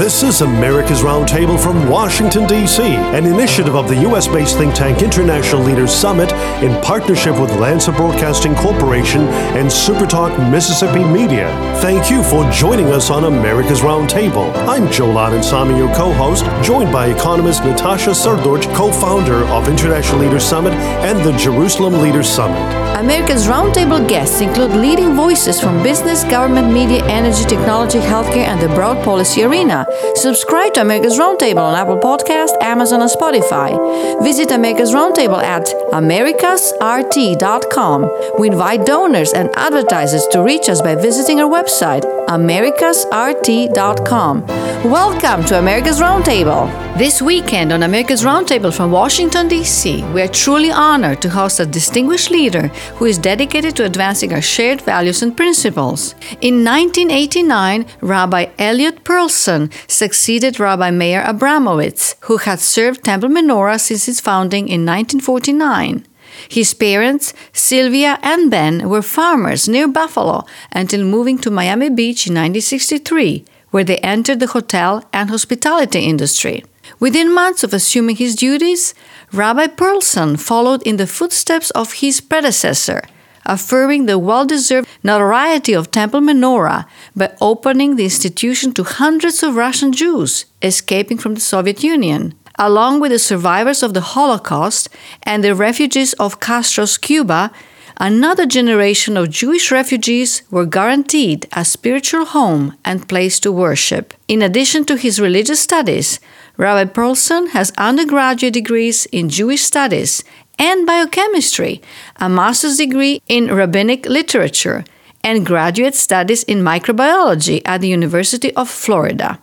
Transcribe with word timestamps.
This 0.00 0.22
is 0.22 0.40
America's 0.40 1.02
Roundtable 1.02 1.62
from 1.62 1.86
Washington, 1.86 2.46
D.C., 2.46 2.82
an 2.82 3.26
initiative 3.26 3.76
of 3.76 3.86
the 3.86 3.96
U.S. 3.96 4.26
based 4.26 4.56
think 4.56 4.74
tank 4.74 5.02
International 5.02 5.60
Leaders 5.62 5.92
Summit 5.92 6.32
in 6.64 6.80
partnership 6.80 7.38
with 7.38 7.54
Lanser 7.56 7.92
Broadcasting 7.92 8.54
Corporation 8.54 9.20
and 9.58 9.68
Supertalk 9.68 10.50
Mississippi 10.50 11.04
Media. 11.04 11.50
Thank 11.82 12.10
you 12.10 12.22
for 12.22 12.50
joining 12.50 12.86
us 12.86 13.10
on 13.10 13.24
America's 13.24 13.80
Roundtable. 13.80 14.50
I'm 14.66 14.90
Joel 14.90 15.38
Samy, 15.42 15.76
your 15.76 15.94
co 15.94 16.14
host, 16.14 16.46
joined 16.64 16.90
by 16.90 17.08
economist 17.08 17.62
Natasha 17.62 18.12
Srdoc, 18.12 18.74
co 18.74 18.90
founder 18.90 19.44
of 19.48 19.68
International 19.68 20.20
Leaders 20.20 20.44
Summit 20.44 20.72
and 20.72 21.18
the 21.18 21.36
Jerusalem 21.36 22.00
Leaders 22.00 22.26
Summit. 22.26 22.89
America's 23.00 23.46
Roundtable 23.46 24.06
guests 24.06 24.42
include 24.42 24.72
leading 24.72 25.14
voices 25.14 25.58
from 25.58 25.82
business, 25.82 26.22
government, 26.24 26.70
media, 26.70 27.02
energy, 27.06 27.46
technology, 27.46 27.98
healthcare, 27.98 28.44
and 28.44 28.60
the 28.60 28.68
broad 28.74 29.02
policy 29.02 29.42
arena. 29.42 29.86
Subscribe 30.16 30.74
to 30.74 30.82
America's 30.82 31.18
Roundtable 31.18 31.62
on 31.62 31.74
Apple 31.74 31.96
Podcast, 31.96 32.60
Amazon, 32.60 33.00
and 33.00 33.10
Spotify. 33.10 34.22
Visit 34.22 34.50
America's 34.50 34.92
Roundtable 34.92 35.42
at 35.42 35.64
americasrt.com. 35.94 38.10
We 38.38 38.48
invite 38.48 38.84
donors 38.84 39.32
and 39.32 39.48
advertisers 39.56 40.26
to 40.32 40.42
reach 40.42 40.68
us 40.68 40.82
by 40.82 40.94
visiting 40.94 41.40
our 41.40 41.48
website, 41.48 42.02
americasrt.com. 42.28 44.46
Welcome 44.84 45.44
to 45.44 45.58
America's 45.58 46.00
Roundtable. 46.00 46.68
This 46.96 47.20
weekend 47.22 47.72
on 47.72 47.82
America's 47.82 48.24
Roundtable 48.24 48.74
from 48.74 48.90
Washington, 48.90 49.46
D.C., 49.48 50.02
we 50.12 50.22
are 50.22 50.28
truly 50.28 50.70
honored 50.70 51.20
to 51.22 51.30
host 51.30 51.60
a 51.60 51.66
distinguished 51.66 52.30
leader 52.30 52.70
who 52.96 53.04
is 53.06 53.18
dedicated 53.18 53.76
to 53.76 53.84
advancing 53.84 54.32
our 54.32 54.42
shared 54.42 54.80
values 54.80 55.22
and 55.22 55.36
principles. 55.36 56.14
In 56.40 56.64
1989, 56.64 57.86
Rabbi 58.00 58.46
Eliot 58.58 59.04
Pearlson 59.04 59.70
succeeded 59.88 60.60
Rabbi 60.60 60.90
Meyer 60.90 61.22
Abramowitz, 61.22 62.14
who 62.22 62.38
had 62.38 62.60
served 62.60 63.04
Temple 63.04 63.30
Menorah 63.30 63.80
since 63.80 64.08
its 64.08 64.20
founding 64.20 64.68
in 64.68 64.84
1949. 64.86 66.06
His 66.48 66.74
parents, 66.74 67.34
Sylvia 67.52 68.18
and 68.22 68.50
Ben, 68.50 68.88
were 68.88 69.02
farmers 69.02 69.68
near 69.68 69.88
Buffalo 69.88 70.44
until 70.72 71.04
moving 71.04 71.38
to 71.38 71.50
Miami 71.50 71.90
Beach 71.90 72.26
in 72.26 72.34
1963, 72.34 73.44
where 73.70 73.84
they 73.84 73.98
entered 73.98 74.40
the 74.40 74.48
hotel 74.48 75.04
and 75.12 75.30
hospitality 75.30 76.00
industry. 76.00 76.64
Within 76.98 77.32
months 77.32 77.62
of 77.62 77.72
assuming 77.72 78.16
his 78.16 78.34
duties, 78.34 78.94
Rabbi 79.32 79.68
Pearlson 79.68 80.36
followed 80.36 80.82
in 80.82 80.96
the 80.96 81.06
footsteps 81.06 81.70
of 81.70 81.94
his 81.94 82.20
predecessor, 82.20 83.02
affirming 83.46 84.06
the 84.06 84.18
well 84.18 84.44
deserved 84.44 84.88
notoriety 85.02 85.72
of 85.72 85.90
Temple 85.90 86.20
Menorah 86.20 86.86
by 87.14 87.32
opening 87.40 87.96
the 87.96 88.04
institution 88.04 88.72
to 88.74 88.84
hundreds 88.84 89.42
of 89.42 89.56
Russian 89.56 89.92
Jews 89.92 90.46
escaping 90.62 91.18
from 91.18 91.34
the 91.34 91.40
Soviet 91.40 91.82
Union, 91.82 92.34
along 92.58 93.00
with 93.00 93.12
the 93.12 93.18
survivors 93.18 93.82
of 93.82 93.94
the 93.94 94.00
Holocaust 94.00 94.88
and 95.22 95.42
the 95.42 95.54
refugees 95.54 96.12
of 96.14 96.40
Castro's 96.40 96.98
Cuba. 96.98 97.50
Another 97.96 98.46
generation 98.46 99.18
of 99.18 99.28
Jewish 99.28 99.70
refugees 99.70 100.42
were 100.50 100.64
guaranteed 100.64 101.46
a 101.52 101.66
spiritual 101.66 102.24
home 102.24 102.74
and 102.82 103.08
place 103.08 103.38
to 103.40 103.52
worship. 103.52 104.14
In 104.26 104.40
addition 104.40 104.86
to 104.86 104.96
his 104.96 105.20
religious 105.20 105.60
studies, 105.60 106.18
Rabbi 106.56 106.90
Pearlson 106.90 107.48
has 107.48 107.72
undergraduate 107.78 108.54
degrees 108.54 109.06
in 109.06 109.28
Jewish 109.28 109.62
studies 109.62 110.22
and 110.58 110.86
biochemistry, 110.86 111.80
a 112.16 112.28
master's 112.28 112.76
degree 112.76 113.22
in 113.28 113.54
rabbinic 113.54 114.06
literature, 114.06 114.84
and 115.24 115.46
graduate 115.46 115.94
studies 115.94 116.42
in 116.44 116.58
microbiology 116.58 117.62
at 117.64 117.80
the 117.80 117.88
University 117.88 118.54
of 118.54 118.68
Florida. 118.68 119.38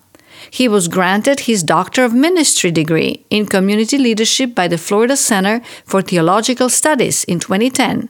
He 0.50 0.68
was 0.68 0.88
granted 0.88 1.42
his 1.42 1.64
Doctor 1.64 2.04
of 2.04 2.14
Ministry 2.14 2.72
degree 2.72 3.26
in 3.30 3.48
community 3.48 3.98
leadership 3.98 4.56
by 4.56 4.68
the 4.68 4.78
Florida 4.78 5.18
Center 5.18 5.62
for 5.86 6.02
Theological 6.02 6.70
Studies 6.70 7.24
in 7.26 7.40
2010. 7.40 8.10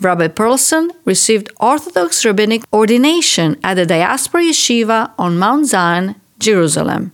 Rabbi 0.00 0.28
Pearlson 0.28 0.90
received 1.04 1.50
Orthodox 1.60 2.24
rabbinic 2.24 2.62
ordination 2.72 3.58
at 3.62 3.74
the 3.74 3.86
Diaspora 3.86 4.42
Yeshiva 4.42 5.12
on 5.18 5.38
Mount 5.38 5.66
Zion, 5.66 6.16
Jerusalem. 6.38 7.12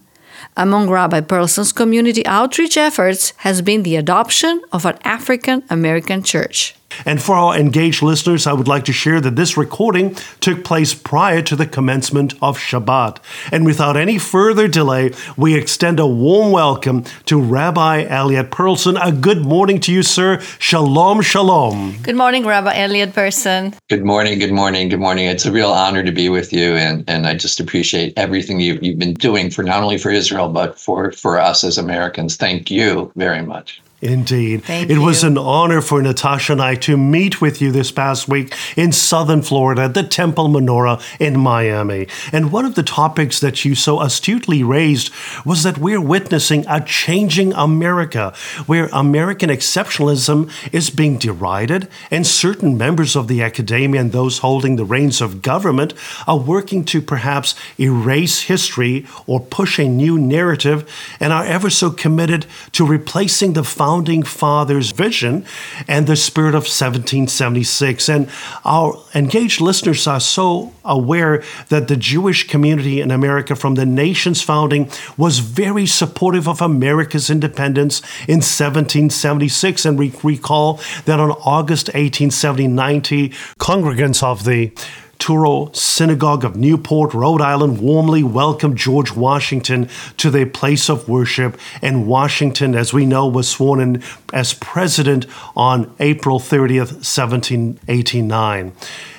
Among 0.57 0.91
Rabbi 0.91 1.23
Pearlson's 1.23 1.73
community 1.73 2.27
outreach 2.27 2.77
efforts 2.77 3.33
has 3.39 3.63
been 3.63 3.85
the 3.85 3.97
adoption 3.97 4.61
of 4.71 4.85
an 4.85 4.99
African 5.03 5.65
American 5.71 6.23
church. 6.23 6.75
And 7.05 7.23
for 7.23 7.35
our 7.35 7.57
engaged 7.57 8.03
listeners, 8.03 8.47
I 8.47 8.53
would 8.53 8.69
like 8.69 8.85
to 8.85 8.93
share 8.93 9.21
that 9.21 9.37
this 9.37 9.57
recording 9.57 10.15
took 10.41 10.65
place 10.65 10.95
prior 10.95 11.43
to 11.43 11.57
the 11.57 11.67
commencement 11.67 12.35
of 12.41 12.59
Shabbat. 12.59 13.19
And 13.51 13.65
without 13.67 13.97
any 13.97 14.19
further 14.19 14.69
delay, 14.69 15.13
we 15.37 15.55
extend 15.55 15.99
a 16.01 16.07
warm 16.07 16.53
welcome 16.53 17.05
to 17.27 17.41
Rabbi 17.41 18.05
Eliot 18.05 18.51
Pearlson. 18.51 18.97
A 18.97 19.13
good 19.13 19.45
morning 19.45 19.81
to 19.81 19.93
you, 19.93 20.03
sir. 20.03 20.41
Shalom, 20.59 21.23
shalom. 21.23 21.97
Good 22.03 22.17
morning, 22.17 22.47
Rabbi 22.47 22.75
Eliot 22.75 23.13
Pearlson. 23.13 23.75
Good 23.91 24.05
morning, 24.05 24.39
good 24.39 24.53
morning, 24.53 24.89
good 24.89 25.01
morning. 25.01 25.27
It's 25.27 25.47
a 25.47 25.53
real 25.53 25.71
honor 25.71 26.03
to 26.03 26.13
be 26.13 26.29
with 26.29 26.53
you, 26.53 26.77
and, 26.77 27.05
and 27.09 27.27
I 27.27 27.35
just 27.35 27.61
appreciate 27.61 28.13
everything 28.17 28.61
you've, 28.61 28.83
you've 28.83 28.99
been 28.99 29.15
doing 29.15 29.51
for 29.51 29.63
not 29.63 29.83
only 29.83 29.99
for 29.99 30.11
Israel, 30.11 30.49
but 30.49 30.79
for, 30.79 31.13
for 31.13 31.39
us 31.39 31.65
as 31.65 31.79
Americans. 31.79 32.37
Thank 32.37 32.71
you 32.71 33.13
very 33.17 33.43
much. 33.43 33.82
Indeed. 34.03 34.65
Thank 34.65 34.91
it 34.91 34.95
you. 34.95 35.01
was 35.01 35.23
an 35.23 35.39
honor 35.39 35.81
for 35.81 36.03
Natasha 36.03 36.51
and 36.51 36.61
I 36.61 36.75
to 36.75 36.97
meet 36.97 37.41
with 37.41 37.63
you 37.63 37.71
this 37.71 37.93
past 37.93 38.27
week 38.27 38.53
in 38.77 38.91
Southern 38.91 39.43
Florida 39.43 39.83
at 39.83 39.95
the 39.95 40.03
Temple 40.03 40.49
Menorah 40.49 41.01
in 41.21 41.39
Miami. 41.39 42.09
And 42.33 42.51
one 42.51 42.65
of 42.65 42.75
the 42.75 42.83
topics 42.83 43.39
that 43.39 43.65
you 43.65 43.77
so 43.77 44.01
astutely 44.01 44.65
raised 44.65 45.13
was 45.45 45.63
that 45.63 45.79
we're 45.79 46.01
witnessing 46.01 46.65
a 46.69 46.81
changing 46.81 47.53
America 47.53 48.35
where 48.67 48.89
American 48.93 49.51
exceptionalism 49.51 50.51
is 50.73 50.91
being 50.91 51.17
derided, 51.17 51.87
and 52.11 52.27
certain 52.27 52.77
members 52.77 53.15
of 53.15 53.29
the 53.29 53.41
academia 53.41 54.01
and 54.01 54.11
those 54.11 54.39
holding 54.39 54.75
the 54.75 54.85
reins 54.85 55.21
of 55.21 55.43
government 55.43 55.95
are 56.27 56.41
working 56.41 56.85
to 56.87 57.01
perhaps 57.01 57.55
erase 57.79 58.41
history 58.43 59.07
or 59.29 59.39
push 59.39 59.79
a 59.79 59.87
new 59.87 60.19
narrative 60.19 60.91
and 61.21 61.33
are 61.33 61.45
ever 61.45 61.71
so 61.71 61.89
committed 61.89 62.47
to 62.73 62.85
replacing 62.85 63.53
the 63.53 63.63
founding 63.63 63.92
fathers' 64.23 64.93
vision 64.93 65.45
and 65.87 66.07
the 66.07 66.17
spirit 66.17 66.55
of 66.55 66.63
1776. 66.63 68.09
And 68.09 68.29
our 68.65 68.99
engaged 69.15 69.61
listeners 69.61 70.07
are 70.07 70.21
so 70.21 70.73
aware 70.85 71.43
that 71.69 71.89
the 71.89 71.97
Jewish 71.97 72.49
community 72.49 73.01
in 73.01 73.11
America 73.11 73.55
from 73.55 73.75
the 73.75 73.87
nation's 73.87 74.41
founding 74.41 74.91
was 75.17 75.41
very 75.41 75.87
supportive 75.87 76.49
of 76.49 76.63
America's 76.63 77.29
independence 77.29 78.01
in 78.27 78.41
1776. 78.41 79.85
And 79.85 79.99
we 79.99 80.13
recall 80.23 80.81
that 81.05 81.21
on 81.21 81.33
August 81.45 81.89
1870, 81.89 83.29
congregants 83.59 84.23
of 84.23 84.45
the 84.45 84.73
Touro 85.23 85.75
Synagogue 85.77 86.45
of 86.45 86.57
Newport, 86.57 87.15
Rhode 87.15 87.41
Island, 87.41 87.81
warmly 87.81 88.25
welcomed 88.25 88.77
George 88.77 89.13
Washington 89.13 89.89
to 90.17 90.31
their 90.31 90.47
place 90.47 90.91
of 90.91 91.09
worship. 91.09 91.57
And 91.81 92.09
Washington, 92.09 92.75
as 92.75 92.93
we 92.93 93.07
know, 93.07 93.29
was 93.29 93.49
sworn 93.49 93.79
in 93.79 94.03
as 94.33 94.53
president 94.55 95.27
on 95.55 95.95
April 96.01 96.41
30th, 96.41 96.93
1789. 97.07 98.73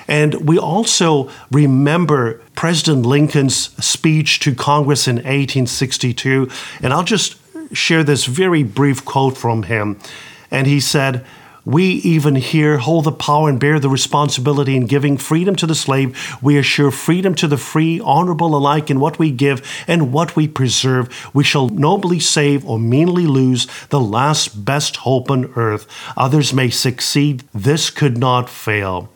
And 0.06 0.46
we 0.46 0.58
also 0.58 1.30
remember 1.50 2.42
President 2.54 3.06
Lincoln's 3.06 3.56
speech 3.82 4.40
to 4.40 4.54
Congress 4.54 5.08
in 5.08 5.16
1862. 5.16 6.50
And 6.82 6.92
I'll 6.92 7.02
just 7.02 7.36
share 7.72 8.04
this 8.04 8.26
very 8.26 8.62
brief 8.62 9.06
quote 9.06 9.38
from 9.38 9.62
him. 9.62 9.98
And 10.50 10.66
he 10.66 10.80
said, 10.80 11.24
we 11.64 11.84
even 11.84 12.36
here 12.36 12.78
hold 12.78 13.04
the 13.04 13.12
power 13.12 13.48
and 13.48 13.58
bear 13.58 13.78
the 13.80 13.88
responsibility 13.88 14.76
in 14.76 14.86
giving 14.86 15.16
freedom 15.16 15.56
to 15.56 15.66
the 15.66 15.74
slave. 15.74 16.36
We 16.42 16.58
assure 16.58 16.90
freedom 16.90 17.34
to 17.36 17.48
the 17.48 17.56
free, 17.56 18.00
honorable 18.00 18.54
alike 18.54 18.90
in 18.90 19.00
what 19.00 19.18
we 19.18 19.30
give 19.30 19.62
and 19.86 20.12
what 20.12 20.36
we 20.36 20.46
preserve. 20.46 21.30
We 21.32 21.44
shall 21.44 21.68
nobly 21.68 22.20
save 22.20 22.66
or 22.66 22.78
meanly 22.78 23.26
lose 23.26 23.66
the 23.88 24.00
last 24.00 24.64
best 24.64 24.96
hope 24.96 25.30
on 25.30 25.52
earth. 25.56 25.86
Others 26.16 26.52
may 26.52 26.70
succeed. 26.70 27.44
This 27.54 27.90
could 27.90 28.18
not 28.18 28.50
fail. 28.50 29.10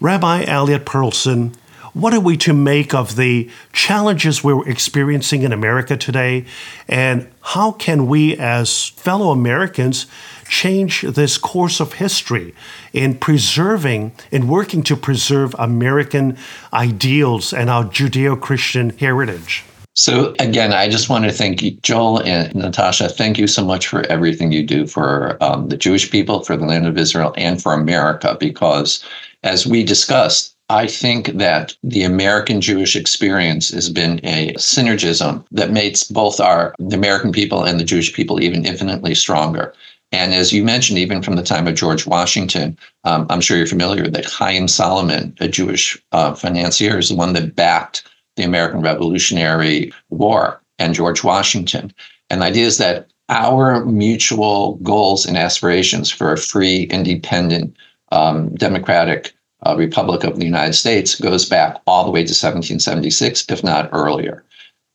Rabbi 0.00 0.44
Eliot 0.44 0.84
Pearlson, 0.84 1.54
what 1.96 2.12
are 2.12 2.20
we 2.20 2.36
to 2.38 2.52
make 2.52 2.92
of 2.92 3.16
the 3.16 3.50
challenges 3.72 4.44
we're 4.44 4.68
experiencing 4.68 5.42
in 5.42 5.52
America 5.52 5.96
today? 5.96 6.44
And 6.86 7.26
how 7.40 7.72
can 7.72 8.06
we, 8.06 8.36
as 8.36 8.88
fellow 8.88 9.30
Americans, 9.30 10.06
change 10.48 11.02
this 11.02 11.38
course 11.38 11.80
of 11.80 11.94
history 11.94 12.54
in 12.92 13.16
preserving, 13.16 14.12
in 14.30 14.48
working 14.48 14.82
to 14.84 14.96
preserve 14.96 15.54
American 15.58 16.36
ideals 16.72 17.52
and 17.52 17.70
our 17.70 17.84
Judeo 17.84 18.40
Christian 18.40 18.90
heritage? 18.90 19.64
So 19.94 20.34
again, 20.38 20.74
I 20.74 20.90
just 20.90 21.08
want 21.08 21.24
to 21.24 21.32
thank 21.32 21.62
you, 21.62 21.70
Joel 21.82 22.22
and 22.22 22.54
Natasha. 22.54 23.08
Thank 23.08 23.38
you 23.38 23.46
so 23.46 23.64
much 23.64 23.86
for 23.88 24.06
everything 24.08 24.52
you 24.52 24.62
do 24.62 24.86
for 24.86 25.42
um, 25.42 25.68
the 25.68 25.76
Jewish 25.76 26.10
people, 26.10 26.40
for 26.40 26.54
the 26.54 26.66
land 26.66 26.86
of 26.86 26.98
Israel, 26.98 27.32
and 27.38 27.62
for 27.62 27.72
America. 27.72 28.36
Because 28.38 29.02
as 29.42 29.66
we 29.66 29.82
discussed, 29.84 30.54
I 30.68 30.86
think 30.86 31.28
that 31.28 31.76
the 31.82 32.02
American 32.02 32.60
Jewish 32.60 32.94
experience 32.94 33.70
has 33.70 33.88
been 33.88 34.20
a 34.22 34.52
synergism 34.54 35.44
that 35.52 35.70
makes 35.70 36.04
both 36.04 36.40
our 36.40 36.74
the 36.78 36.96
American 36.96 37.32
people 37.32 37.64
and 37.64 37.80
the 37.80 37.84
Jewish 37.84 38.12
people 38.12 38.42
even 38.42 38.66
infinitely 38.66 39.14
stronger. 39.14 39.72
And 40.12 40.32
as 40.32 40.52
you 40.52 40.62
mentioned, 40.62 40.98
even 40.98 41.22
from 41.22 41.36
the 41.36 41.42
time 41.42 41.66
of 41.66 41.74
George 41.74 42.06
Washington, 42.06 42.78
um, 43.04 43.26
I'm 43.28 43.40
sure 43.40 43.56
you're 43.56 43.66
familiar 43.66 44.08
that 44.08 44.24
Chaim 44.24 44.68
Solomon, 44.68 45.36
a 45.40 45.48
Jewish 45.48 46.00
uh, 46.12 46.34
financier, 46.34 46.98
is 46.98 47.08
the 47.08 47.16
one 47.16 47.32
that 47.32 47.56
backed 47.56 48.04
the 48.36 48.44
American 48.44 48.82
Revolutionary 48.82 49.92
War 50.10 50.60
and 50.78 50.94
George 50.94 51.24
Washington. 51.24 51.92
And 52.30 52.40
the 52.40 52.46
idea 52.46 52.66
is 52.66 52.78
that 52.78 53.08
our 53.28 53.84
mutual 53.84 54.76
goals 54.76 55.26
and 55.26 55.36
aspirations 55.36 56.10
for 56.10 56.32
a 56.32 56.38
free, 56.38 56.84
independent, 56.84 57.76
um, 58.12 58.54
democratic 58.54 59.34
uh, 59.66 59.74
Republic 59.76 60.22
of 60.22 60.38
the 60.38 60.44
United 60.44 60.74
States 60.74 61.18
goes 61.18 61.48
back 61.48 61.80
all 61.86 62.04
the 62.04 62.10
way 62.10 62.20
to 62.20 62.30
1776, 62.30 63.46
if 63.48 63.64
not 63.64 63.88
earlier. 63.92 64.44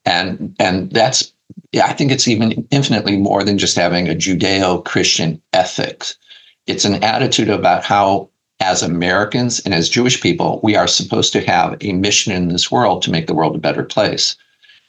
And, 0.06 0.56
and 0.60 0.92
that's, 0.92 1.31
yeah, 1.72 1.86
I 1.86 1.94
think 1.94 2.12
it's 2.12 2.28
even 2.28 2.68
infinitely 2.72 3.18
more 3.18 3.44
than 3.44 3.58
just 3.58 3.76
having 3.76 4.08
a 4.08 4.16
Judeo 4.16 4.84
Christian 4.84 5.42
ethics. 5.54 6.18
It's 6.68 6.86
an 6.86 7.04
attitude 7.04 7.50
about 7.50 7.84
how, 7.84 8.30
as 8.60 8.84
Americans 8.84 9.60
and 9.62 9.74
as 9.74 9.90
Jewish 9.90 10.22
people, 10.22 10.60
we 10.62 10.76
are 10.76 10.88
supposed 10.88 11.34
to 11.34 11.42
have 11.42 11.78
a 11.82 11.94
mission 11.94 12.32
in 12.32 12.50
this 12.50 12.72
world 12.72 13.02
to 13.04 13.12
make 13.12 13.28
the 13.28 13.34
world 13.34 13.56
a 13.56 13.60
better 13.60 13.84
place. 13.84 14.36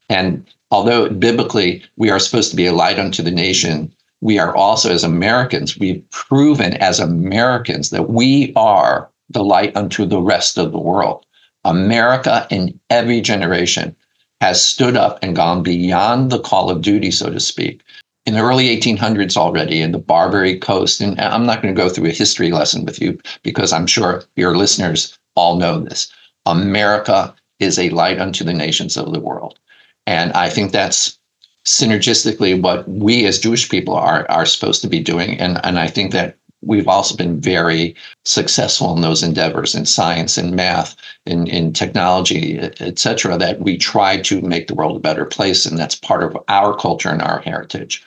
And 0.08 0.44
although 0.70 1.08
biblically 1.08 1.82
we 1.96 2.10
are 2.10 2.18
supposed 2.18 2.50
to 2.50 2.56
be 2.56 2.66
a 2.66 2.72
light 2.72 2.98
unto 2.98 3.22
the 3.22 3.30
nation, 3.30 3.94
we 4.20 4.38
are 4.38 4.54
also, 4.54 4.92
as 4.92 5.04
Americans, 5.04 5.78
we've 5.78 6.08
proven 6.10 6.74
as 6.74 7.00
Americans 7.00 7.90
that 7.90 8.10
we 8.10 8.52
are 8.56 9.10
the 9.30 9.42
light 9.42 9.74
unto 9.76 10.04
the 10.04 10.20
rest 10.20 10.58
of 10.58 10.72
the 10.72 10.78
world. 10.78 11.24
America 11.64 12.46
in 12.50 12.78
every 12.90 13.20
generation 13.20 13.96
has 14.42 14.60
stood 14.60 14.96
up 14.96 15.20
and 15.22 15.36
gone 15.36 15.62
beyond 15.62 16.32
the 16.32 16.40
call 16.40 16.68
of 16.68 16.82
duty, 16.82 17.12
so 17.12 17.30
to 17.30 17.38
speak. 17.38 17.80
In 18.26 18.34
the 18.34 18.40
early 18.40 18.76
1800s 18.76 19.36
already, 19.36 19.80
in 19.80 19.92
the 19.92 19.98
Barbary 19.98 20.58
Coast, 20.58 21.00
and 21.00 21.20
I'm 21.20 21.46
not 21.46 21.62
going 21.62 21.72
to 21.72 21.80
go 21.80 21.88
through 21.88 22.08
a 22.08 22.12
history 22.22 22.50
lesson 22.50 22.84
with 22.84 23.00
you 23.00 23.20
because 23.44 23.72
I'm 23.72 23.86
sure 23.86 24.24
your 24.34 24.56
listeners 24.56 25.16
all 25.36 25.58
know 25.58 25.78
this. 25.78 26.12
America 26.44 27.32
is 27.60 27.78
a 27.78 27.90
light 27.90 28.18
unto 28.18 28.42
the 28.42 28.52
nations 28.52 28.96
of 28.96 29.12
the 29.12 29.20
world. 29.20 29.60
And 30.08 30.32
I 30.32 30.50
think 30.50 30.72
that's 30.72 31.20
synergistically 31.64 32.60
what 32.60 32.88
we 32.88 33.26
as 33.26 33.38
Jewish 33.38 33.70
people 33.70 33.94
are, 33.94 34.28
are 34.28 34.44
supposed 34.44 34.82
to 34.82 34.88
be 34.88 34.98
doing. 34.98 35.38
And, 35.38 35.64
and 35.64 35.78
I 35.78 35.86
think 35.86 36.10
that 36.10 36.36
we've 36.62 36.88
also 36.88 37.16
been 37.16 37.40
very 37.40 37.94
successful 38.24 38.94
in 38.94 39.02
those 39.02 39.22
endeavors 39.22 39.74
in 39.74 39.84
science 39.84 40.38
and 40.38 40.54
math 40.54 40.96
in, 41.26 41.46
in 41.46 41.72
technology 41.72 42.58
et 42.58 42.98
cetera 42.98 43.36
that 43.36 43.60
we 43.60 43.76
try 43.76 44.20
to 44.20 44.40
make 44.40 44.66
the 44.66 44.74
world 44.74 44.96
a 44.96 45.00
better 45.00 45.24
place 45.24 45.66
and 45.66 45.78
that's 45.78 45.94
part 45.94 46.22
of 46.22 46.36
our 46.48 46.76
culture 46.76 47.08
and 47.08 47.22
our 47.22 47.40
heritage. 47.40 48.04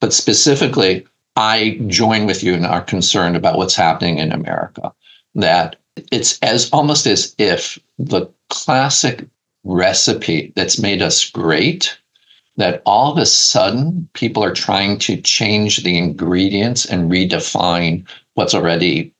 But 0.00 0.12
specifically 0.12 1.06
i 1.36 1.78
join 1.86 2.26
with 2.26 2.42
you 2.42 2.54
in 2.54 2.64
our 2.64 2.82
concern 2.82 3.36
about 3.36 3.56
what's 3.56 3.76
happening 3.76 4.18
in 4.18 4.32
america 4.32 4.92
that 5.34 5.76
it's 6.10 6.38
as 6.40 6.70
almost 6.70 7.06
as 7.06 7.34
if 7.38 7.78
the 7.98 8.26
classic 8.50 9.26
recipe 9.64 10.52
that's 10.56 10.78
made 10.78 11.02
us 11.02 11.30
great 11.30 11.98
that 12.58 12.82
all 12.84 13.10
of 13.10 13.18
a 13.18 13.24
sudden 13.24 14.08
people 14.14 14.44
are 14.44 14.52
trying 14.52 14.98
to 14.98 15.16
change 15.22 15.78
the 15.78 15.96
ingredients 15.96 16.84
and 16.84 17.10
redefine 17.10 18.04
what's 18.34 18.54
already 18.54 19.14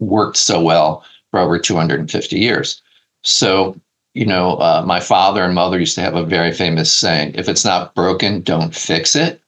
worked 0.00 0.36
so 0.36 0.62
well 0.62 1.02
for 1.30 1.40
over 1.40 1.58
250 1.58 2.38
years. 2.38 2.82
So, 3.22 3.80
you 4.12 4.26
know, 4.26 4.56
uh, 4.58 4.84
my 4.86 5.00
father 5.00 5.42
and 5.42 5.54
mother 5.54 5.80
used 5.80 5.94
to 5.94 6.02
have 6.02 6.14
a 6.14 6.26
very 6.26 6.52
famous 6.52 6.92
saying 6.92 7.34
if 7.34 7.48
it's 7.48 7.64
not 7.64 7.94
broken, 7.94 8.42
don't 8.42 8.74
fix 8.74 9.16
it. 9.16 9.40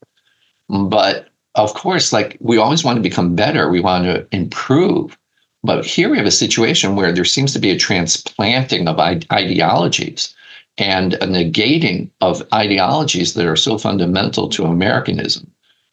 But 0.70 1.28
of 1.56 1.74
course, 1.74 2.14
like 2.14 2.38
we 2.40 2.56
always 2.56 2.84
want 2.84 2.96
to 2.96 3.02
become 3.02 3.36
better, 3.36 3.68
we 3.68 3.80
want 3.80 4.04
to 4.04 4.26
improve. 4.32 5.16
But 5.62 5.84
here 5.84 6.08
we 6.08 6.16
have 6.16 6.26
a 6.26 6.30
situation 6.30 6.96
where 6.96 7.12
there 7.12 7.24
seems 7.24 7.52
to 7.52 7.58
be 7.58 7.70
a 7.70 7.78
transplanting 7.78 8.88
of 8.88 8.98
ideologies 8.98 10.34
and 10.78 11.14
a 11.14 11.26
negating 11.26 12.10
of 12.20 12.42
ideologies 12.52 13.34
that 13.34 13.46
are 13.46 13.56
so 13.56 13.78
fundamental 13.78 14.48
to 14.50 14.64
Americanism 14.64 15.50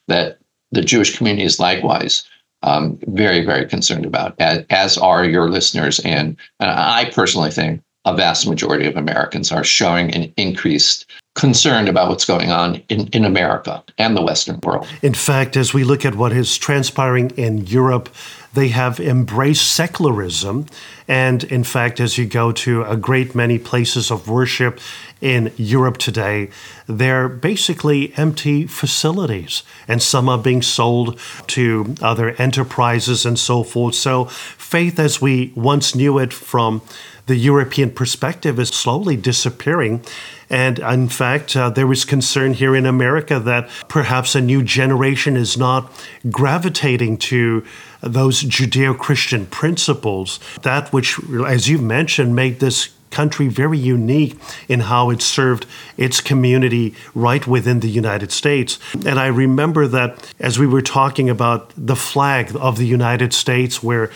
that 0.07 0.39
the 0.71 0.81
Jewish 0.81 1.17
community 1.17 1.45
is 1.45 1.59
likewise 1.59 2.27
um, 2.63 2.97
very, 3.07 3.45
very 3.45 3.65
concerned 3.65 4.05
about, 4.05 4.39
as, 4.39 4.65
as 4.69 4.97
are 4.97 5.25
your 5.25 5.49
listeners. 5.49 5.99
And, 5.99 6.37
and 6.59 6.69
I 6.69 7.11
personally 7.13 7.51
think 7.51 7.81
a 8.05 8.15
vast 8.15 8.47
majority 8.47 8.85
of 8.85 8.97
Americans 8.97 9.51
are 9.51 9.63
showing 9.63 10.13
an 10.13 10.33
increased 10.35 11.05
concern 11.35 11.87
about 11.87 12.09
what's 12.09 12.25
going 12.25 12.51
on 12.51 12.75
in, 12.89 13.07
in 13.07 13.25
America 13.25 13.83
and 13.97 14.15
the 14.15 14.21
Western 14.21 14.59
world. 14.63 14.87
In 15.01 15.13
fact, 15.13 15.57
as 15.57 15.73
we 15.73 15.83
look 15.83 16.05
at 16.05 16.15
what 16.15 16.31
is 16.31 16.57
transpiring 16.57 17.31
in 17.31 17.65
Europe, 17.65 18.09
they 18.53 18.69
have 18.69 18.99
embraced 18.99 19.69
secularism. 19.73 20.67
And 21.07 21.43
in 21.45 21.63
fact, 21.63 21.99
as 21.99 22.17
you 22.17 22.25
go 22.25 22.51
to 22.51 22.83
a 22.83 22.95
great 22.95 23.35
many 23.35 23.59
places 23.59 24.11
of 24.11 24.29
worship 24.29 24.79
in 25.21 25.51
Europe 25.57 25.97
today, 25.97 26.49
they're 26.87 27.29
basically 27.29 28.13
empty 28.17 28.67
facilities, 28.67 29.63
and 29.87 30.01
some 30.01 30.27
are 30.27 30.37
being 30.37 30.61
sold 30.61 31.19
to 31.47 31.95
other 32.01 32.31
enterprises 32.31 33.25
and 33.25 33.39
so 33.39 33.63
forth. 33.63 33.95
So, 33.95 34.25
faith 34.25 34.99
as 34.99 35.21
we 35.21 35.53
once 35.55 35.95
knew 35.95 36.19
it 36.19 36.33
from 36.33 36.81
the 37.25 37.35
European 37.37 37.89
perspective 37.89 38.59
is 38.59 38.69
slowly 38.69 39.15
disappearing. 39.15 40.01
And 40.49 40.79
in 40.79 41.07
fact, 41.07 41.55
uh, 41.55 41.69
there 41.69 41.89
is 41.91 42.03
concern 42.03 42.53
here 42.53 42.75
in 42.75 42.85
America 42.85 43.39
that 43.39 43.69
perhaps 43.87 44.35
a 44.35 44.41
new 44.41 44.61
generation 44.61 45.37
is 45.37 45.57
not 45.57 45.91
gravitating 46.29 47.17
to 47.17 47.63
those 48.03 48.43
Judeo 48.43 48.97
Christian 48.97 49.45
principles, 49.45 50.39
that 50.61 50.91
which, 50.91 51.19
as 51.47 51.69
you've 51.69 51.81
mentioned, 51.81 52.35
made 52.35 52.59
this 52.59 52.89
country 53.09 53.47
very 53.47 53.77
unique 53.77 54.35
in 54.67 54.81
how 54.81 55.09
it 55.11 55.21
served 55.21 55.65
its 55.97 56.19
community 56.19 56.95
right 57.13 57.45
within 57.47 57.79
the 57.79 57.89
United 57.89 58.31
States. 58.31 58.79
And 59.05 59.19
I 59.19 59.27
remember 59.27 59.87
that 59.87 60.33
as 60.39 60.57
we 60.57 60.67
were 60.67 60.81
talking 60.81 61.29
about 61.29 61.71
the 61.77 61.95
flag 61.95 62.55
of 62.59 62.77
the 62.77 62.87
United 62.87 63.31
States, 63.31 63.83
where 63.83 64.09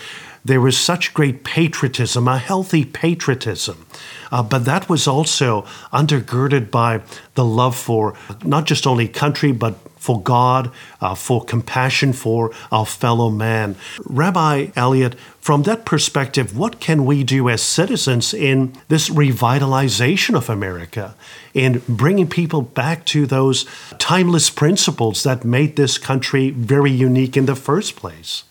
there 0.48 0.60
was 0.60 0.76
such 0.76 1.14
great 1.14 1.44
patriotism, 1.44 2.26
a 2.26 2.38
healthy 2.38 2.84
patriotism. 2.84 3.86
Uh, 4.32 4.42
but 4.42 4.64
that 4.64 4.88
was 4.88 5.06
also 5.06 5.62
undergirded 5.92 6.70
by 6.70 7.02
the 7.34 7.44
love 7.44 7.76
for 7.76 8.14
not 8.44 8.64
just 8.64 8.86
only 8.86 9.06
country, 9.06 9.52
but 9.52 9.74
for 9.96 10.20
God, 10.22 10.70
uh, 11.00 11.14
for 11.14 11.44
compassion 11.44 12.12
for 12.12 12.50
our 12.72 12.86
fellow 12.86 13.30
man. 13.30 13.76
Rabbi 14.04 14.68
Eliot, 14.74 15.16
from 15.40 15.64
that 15.64 15.84
perspective, 15.84 16.56
what 16.56 16.80
can 16.80 17.04
we 17.04 17.24
do 17.24 17.48
as 17.48 17.62
citizens 17.62 18.32
in 18.32 18.72
this 18.88 19.10
revitalization 19.10 20.34
of 20.34 20.48
America, 20.48 21.14
in 21.52 21.82
bringing 21.88 22.28
people 22.28 22.62
back 22.62 23.04
to 23.06 23.26
those 23.26 23.66
timeless 23.98 24.50
principles 24.50 25.24
that 25.24 25.44
made 25.44 25.76
this 25.76 25.98
country 25.98 26.50
very 26.50 26.90
unique 26.90 27.36
in 27.36 27.46
the 27.46 27.56
first 27.56 27.96
place? 27.96 28.44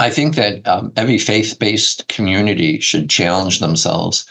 I 0.00 0.08
think 0.08 0.34
that 0.36 0.66
um, 0.66 0.94
every 0.96 1.18
faith 1.18 1.58
based 1.58 2.08
community 2.08 2.80
should 2.80 3.10
challenge 3.10 3.60
themselves 3.60 4.26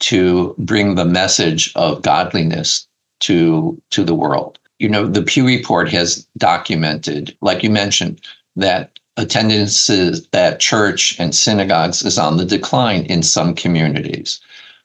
to 0.00 0.56
bring 0.58 0.96
the 0.96 1.04
message 1.04 1.72
of 1.76 2.02
godliness 2.02 2.88
to, 3.20 3.80
to 3.90 4.02
the 4.02 4.14
world. 4.14 4.58
You 4.80 4.88
know, 4.88 5.06
the 5.06 5.22
Pew 5.22 5.46
Report 5.46 5.88
has 5.90 6.26
documented, 6.36 7.36
like 7.40 7.62
you 7.62 7.70
mentioned, 7.70 8.22
that 8.56 8.98
attendance 9.16 9.88
at 10.32 10.58
church 10.58 11.18
and 11.20 11.32
synagogues 11.32 12.04
is 12.04 12.18
on 12.18 12.36
the 12.36 12.44
decline 12.44 13.04
in 13.04 13.22
some 13.22 13.54
communities. 13.54 14.40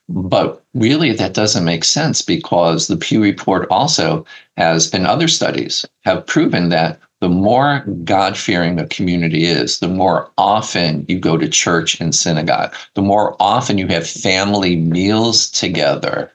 But 0.08 0.64
really, 0.74 1.12
that 1.12 1.34
doesn't 1.34 1.64
make 1.64 1.82
sense 1.82 2.22
because 2.22 2.86
the 2.86 2.96
Pew 2.96 3.20
Report 3.20 3.66
also 3.68 4.24
has, 4.56 4.94
and 4.94 5.08
other 5.08 5.26
studies 5.26 5.84
have 6.02 6.26
proven 6.26 6.68
that 6.68 7.00
the 7.20 7.28
more 7.28 7.80
God 8.04 8.36
fearing 8.36 8.78
a 8.78 8.86
community 8.86 9.44
is, 9.44 9.78
the 9.78 9.88
more 9.88 10.30
often 10.38 11.04
you 11.08 11.18
go 11.18 11.36
to 11.36 11.48
church 11.48 12.00
and 12.00 12.14
synagogue, 12.14 12.74
the 12.94 13.02
more 13.02 13.36
often 13.40 13.76
you 13.78 13.86
have 13.88 14.08
family 14.08 14.76
meals 14.76 15.50
together. 15.50 16.32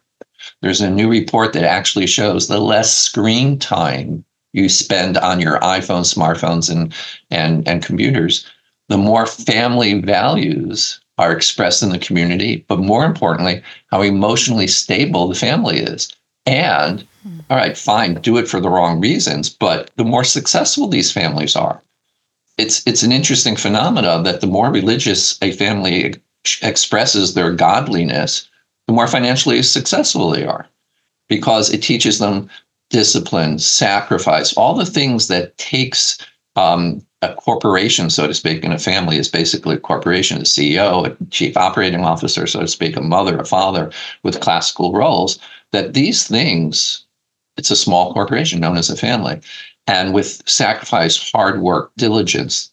There's 0.62 0.82
a 0.82 0.90
new 0.90 1.10
report 1.10 1.54
that 1.54 1.64
actually 1.64 2.08
shows 2.08 2.48
the 2.48 2.60
less 2.60 2.96
screen 2.96 3.58
time 3.58 4.24
you 4.54 4.70
spend 4.70 5.18
on 5.18 5.42
your 5.42 5.60
iPhone, 5.60 6.06
smartphones, 6.06 6.72
and, 6.72 6.94
and, 7.30 7.68
and 7.68 7.84
computers, 7.84 8.46
the 8.88 8.98
more 8.98 9.26
family 9.26 10.00
values 10.02 11.02
are 11.18 11.32
expressed 11.32 11.82
in 11.82 11.90
the 11.90 12.00
community, 12.00 12.64
but 12.68 12.80
more 12.80 13.06
importantly, 13.06 13.64
how 13.92 14.02
emotionally 14.02 14.68
stable 14.68 15.28
the 15.28 15.36
family 15.36 15.80
is. 15.80 16.16
And 16.46 17.08
all 17.50 17.58
right, 17.58 17.78
fine, 17.78 18.16
do 18.16 18.38
it 18.38 18.48
for 18.48 18.60
the 18.60 18.70
wrong 18.70 19.02
reasons, 19.02 19.50
but 19.50 19.90
the 19.96 20.04
more 20.04 20.24
successful 20.24 20.88
these 20.88 21.12
families 21.12 21.56
are. 21.56 21.82
It's 22.58 22.86
it's 22.88 23.04
an 23.04 23.12
interesting 23.12 23.56
phenomenon 23.56 24.24
that 24.24 24.42
the 24.42 24.48
more 24.48 24.72
religious 24.72 25.38
a 25.42 25.52
family 25.52 26.16
expresses 26.62 27.34
their 27.34 27.52
godliness, 27.52 28.48
the 28.88 28.94
more 28.94 29.08
financially 29.08 29.62
successful 29.64 30.30
they 30.30 30.46
are 30.46 30.68
because 31.28 31.74
it 31.74 31.82
teaches 31.82 32.20
them 32.20 32.50
discipline, 32.90 33.58
sacrifice, 33.60 34.54
all 34.54 34.76
the 34.76 34.86
things 34.86 35.28
that 35.28 35.58
takes 35.58 36.18
um, 36.56 37.06
a 37.22 37.34
corporation, 37.34 38.10
so 38.10 38.28
to 38.28 38.34
speak, 38.34 38.64
in 38.64 38.72
a 38.72 38.80
family 38.80 39.18
is 39.18 39.28
basically 39.28 39.76
a 39.76 39.80
corporation, 39.80 40.38
a 40.38 40.42
CEO, 40.42 41.08
a 41.08 41.26
chief 41.32 41.58
operating 41.58 42.06
officer, 42.06 42.46
so 42.46 42.62
to 42.62 42.68
speak, 42.68 42.96
a 42.96 43.02
mother, 43.02 43.38
a 43.38 43.46
father 43.46 43.92
with 44.24 44.40
classical 44.40 44.94
roles, 44.94 45.40
that 45.76 45.94
these 45.94 46.26
things, 46.26 47.06
it's 47.58 47.72
a 47.72 47.76
small 47.76 48.14
corporation 48.14 48.60
known 48.60 48.78
as 48.78 48.90
a 48.90 48.96
family. 48.96 49.42
And 49.88 50.14
with 50.14 50.42
sacrifice, 50.50 51.32
hard 51.32 51.62
work, 51.62 51.92
diligence, 51.98 52.72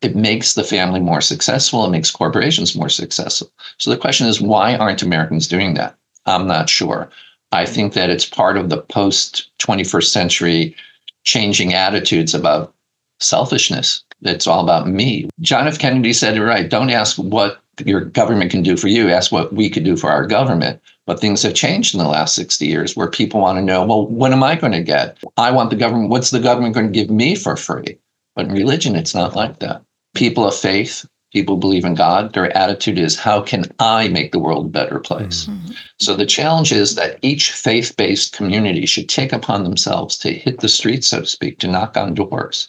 it 0.00 0.16
makes 0.16 0.54
the 0.54 0.64
family 0.64 0.98
more 0.98 1.20
successful. 1.20 1.84
It 1.84 1.90
makes 1.90 2.10
corporations 2.10 2.74
more 2.74 2.88
successful. 2.88 3.52
So 3.78 3.90
the 3.90 3.96
question 3.98 4.26
is, 4.26 4.40
why 4.40 4.76
aren't 4.76 5.02
Americans 5.02 5.46
doing 5.46 5.74
that? 5.74 5.96
I'm 6.26 6.46
not 6.46 6.68
sure. 6.68 7.10
I 7.52 7.66
think 7.66 7.92
that 7.92 8.10
it's 8.10 8.24
part 8.24 8.56
of 8.56 8.70
the 8.70 8.78
post 8.78 9.50
21st 9.58 10.06
century 10.06 10.76
changing 11.24 11.74
attitudes 11.74 12.34
about 12.34 12.74
selfishness. 13.20 14.02
It's 14.22 14.46
all 14.46 14.64
about 14.64 14.88
me. 14.88 15.28
John 15.40 15.68
F. 15.68 15.78
Kennedy 15.78 16.12
said 16.12 16.36
it 16.36 16.42
right. 16.42 16.68
Don't 16.68 16.90
ask 16.90 17.16
what 17.16 17.61
your 17.84 18.04
government 18.04 18.50
can 18.50 18.62
do 18.62 18.76
for 18.76 18.88
you, 18.88 19.08
ask 19.08 19.32
what 19.32 19.52
we 19.52 19.70
could 19.70 19.84
do 19.84 19.96
for 19.96 20.10
our 20.10 20.26
government. 20.26 20.80
But 21.06 21.20
things 21.20 21.42
have 21.42 21.54
changed 21.54 21.94
in 21.94 21.98
the 21.98 22.08
last 22.08 22.34
60 22.34 22.66
years 22.66 22.96
where 22.96 23.08
people 23.08 23.40
want 23.40 23.58
to 23.58 23.64
know, 23.64 23.84
well, 23.84 24.06
what 24.06 24.32
am 24.32 24.42
I 24.42 24.54
going 24.56 24.72
to 24.72 24.82
get? 24.82 25.18
I 25.36 25.50
want 25.50 25.70
the 25.70 25.76
government, 25.76 26.10
what's 26.10 26.30
the 26.30 26.40
government 26.40 26.74
going 26.74 26.86
to 26.86 26.92
give 26.92 27.10
me 27.10 27.34
for 27.34 27.56
free? 27.56 27.98
But 28.36 28.46
in 28.46 28.52
religion, 28.52 28.94
it's 28.94 29.14
not 29.14 29.34
like 29.34 29.58
that. 29.58 29.82
People 30.14 30.46
of 30.46 30.54
faith, 30.54 31.06
people 31.32 31.56
believe 31.56 31.84
in 31.84 31.94
God, 31.94 32.34
their 32.34 32.56
attitude 32.56 32.98
is, 32.98 33.18
how 33.18 33.42
can 33.42 33.64
I 33.78 34.08
make 34.08 34.32
the 34.32 34.38
world 34.38 34.66
a 34.66 34.70
better 34.70 35.00
place? 35.00 35.46
Mm-hmm. 35.46 35.72
So 35.98 36.14
the 36.14 36.26
challenge 36.26 36.72
is 36.72 36.94
that 36.94 37.18
each 37.22 37.50
faith 37.50 37.96
based 37.96 38.34
community 38.34 38.86
should 38.86 39.08
take 39.08 39.32
upon 39.32 39.64
themselves 39.64 40.16
to 40.18 40.32
hit 40.32 40.60
the 40.60 40.68
streets, 40.68 41.08
so 41.08 41.20
to 41.20 41.26
speak, 41.26 41.58
to 41.60 41.68
knock 41.68 41.96
on 41.96 42.14
doors 42.14 42.68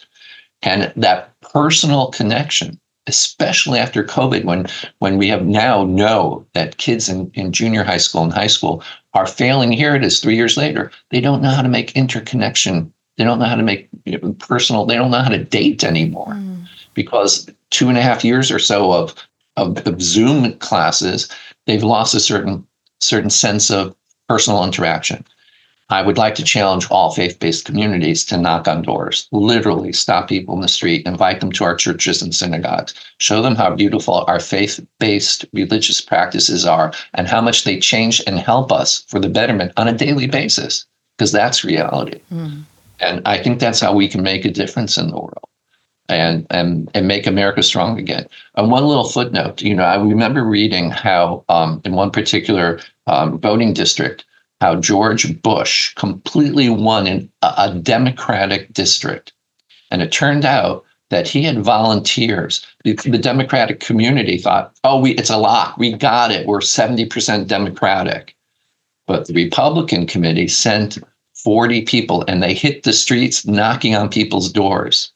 and 0.63 0.91
that 0.95 1.39
personal 1.41 2.07
connection 2.07 2.79
especially 3.07 3.79
after 3.79 4.03
covid 4.03 4.45
when 4.45 4.65
when 4.99 5.17
we 5.17 5.27
have 5.27 5.45
now 5.45 5.83
know 5.83 6.45
that 6.53 6.77
kids 6.77 7.09
in, 7.09 7.29
in 7.33 7.51
junior 7.51 7.83
high 7.83 7.97
school 7.97 8.23
and 8.23 8.33
high 8.33 8.47
school 8.47 8.83
are 9.13 9.27
failing 9.27 9.71
here 9.71 9.95
it 9.95 10.03
is 10.03 10.19
three 10.19 10.35
years 10.35 10.57
later. 10.57 10.91
They 11.11 11.21
don't 11.21 11.41
know 11.41 11.51
how 11.51 11.61
to 11.61 11.69
make 11.69 11.95
interconnection. 11.95 12.91
They 13.17 13.23
don't 13.23 13.39
know 13.39 13.45
how 13.45 13.55
to 13.55 13.63
make 13.63 13.89
you 14.05 14.17
know, 14.17 14.33
personal 14.33 14.85
they 14.85 14.95
don't 14.95 15.11
know 15.11 15.21
how 15.21 15.29
to 15.29 15.43
date 15.43 15.83
anymore. 15.83 16.33
Mm. 16.33 16.67
because 16.93 17.49
two 17.69 17.89
and 17.89 17.97
a 17.97 18.01
half 18.01 18.23
years 18.23 18.51
or 18.51 18.59
so 18.59 18.91
of, 18.91 19.15
of 19.57 19.77
of 19.85 20.01
zoom 20.01 20.51
classes 20.59 21.29
they've 21.67 21.83
lost 21.83 22.15
a 22.15 22.19
certain 22.19 22.65
certain 22.99 23.29
sense 23.29 23.69
of 23.69 23.95
personal 24.27 24.63
interaction 24.63 25.23
I 25.89 26.01
would 26.01 26.17
like 26.17 26.35
to 26.35 26.43
challenge 26.43 26.87
all 26.89 27.11
faith 27.11 27.39
based 27.39 27.65
communities 27.65 28.25
to 28.25 28.37
knock 28.37 28.67
on 28.67 28.81
doors, 28.81 29.27
literally 29.31 29.93
stop 29.93 30.27
people 30.27 30.55
in 30.55 30.61
the 30.61 30.67
street, 30.67 31.05
invite 31.05 31.39
them 31.39 31.51
to 31.53 31.63
our 31.63 31.75
churches 31.75 32.21
and 32.21 32.33
synagogues, 32.33 32.93
show 33.19 33.41
them 33.41 33.55
how 33.55 33.75
beautiful 33.75 34.23
our 34.27 34.39
faith 34.39 34.79
based 34.99 35.45
religious 35.53 36.01
practices 36.01 36.65
are 36.65 36.93
and 37.13 37.27
how 37.27 37.41
much 37.41 37.63
they 37.63 37.79
change 37.79 38.21
and 38.25 38.39
help 38.39 38.71
us 38.71 39.03
for 39.07 39.19
the 39.19 39.29
betterment 39.29 39.71
on 39.77 39.87
a 39.87 39.93
daily 39.93 40.27
basis, 40.27 40.85
because 41.17 41.31
that's 41.31 41.63
reality. 41.63 42.19
Mm. 42.31 42.63
And 42.99 43.21
I 43.27 43.37
think 43.37 43.59
that's 43.59 43.79
how 43.79 43.93
we 43.93 44.07
can 44.07 44.23
make 44.23 44.45
a 44.45 44.51
difference 44.51 44.97
in 44.97 45.09
the 45.09 45.17
world. 45.17 45.47
And, 46.09 46.45
and 46.49 46.91
and 46.93 47.07
make 47.07 47.25
America 47.25 47.63
strong 47.63 47.97
again. 47.97 48.27
And 48.55 48.69
one 48.69 48.83
little 48.83 49.07
footnote, 49.07 49.61
you 49.61 49.73
know, 49.73 49.85
I 49.85 49.95
remember 49.95 50.43
reading 50.43 50.91
how 50.91 51.45
um, 51.47 51.81
in 51.85 51.93
one 51.93 52.11
particular 52.11 52.81
um, 53.07 53.39
voting 53.39 53.73
district, 53.73 54.25
how 54.61 54.75
George 54.75 55.41
Bush 55.41 55.93
completely 55.95 56.69
won 56.69 57.07
in 57.07 57.29
a, 57.41 57.73
Democratic 57.73 58.71
district. 58.73 59.33
And 59.91 60.01
it 60.01 60.11
turned 60.11 60.45
out 60.45 60.85
that 61.09 61.27
he 61.27 61.43
had 61.43 61.63
volunteers. 61.63 62.65
The, 62.83 62.93
the, 62.93 63.17
Democratic 63.17 63.79
community 63.79 64.37
thought, 64.37 64.73
oh, 64.83 64.99
we, 64.99 65.11
it's 65.11 65.29
a 65.29 65.37
lock. 65.37 65.77
We 65.77 65.93
got 65.93 66.31
it. 66.31 66.47
We're 66.47 66.59
70% 66.59 67.47
Democratic. 67.47 68.35
But 69.05 69.27
the 69.27 69.33
Republican 69.33 70.07
committee 70.07 70.47
sent 70.47 70.97
40 71.35 71.81
people 71.83 72.23
and 72.27 72.41
they 72.41 72.53
hit 72.53 72.83
the 72.83 72.93
streets 72.93 73.45
knocking 73.45 73.95
on 73.95 74.09
people's 74.09 74.51
doors. 74.51 75.11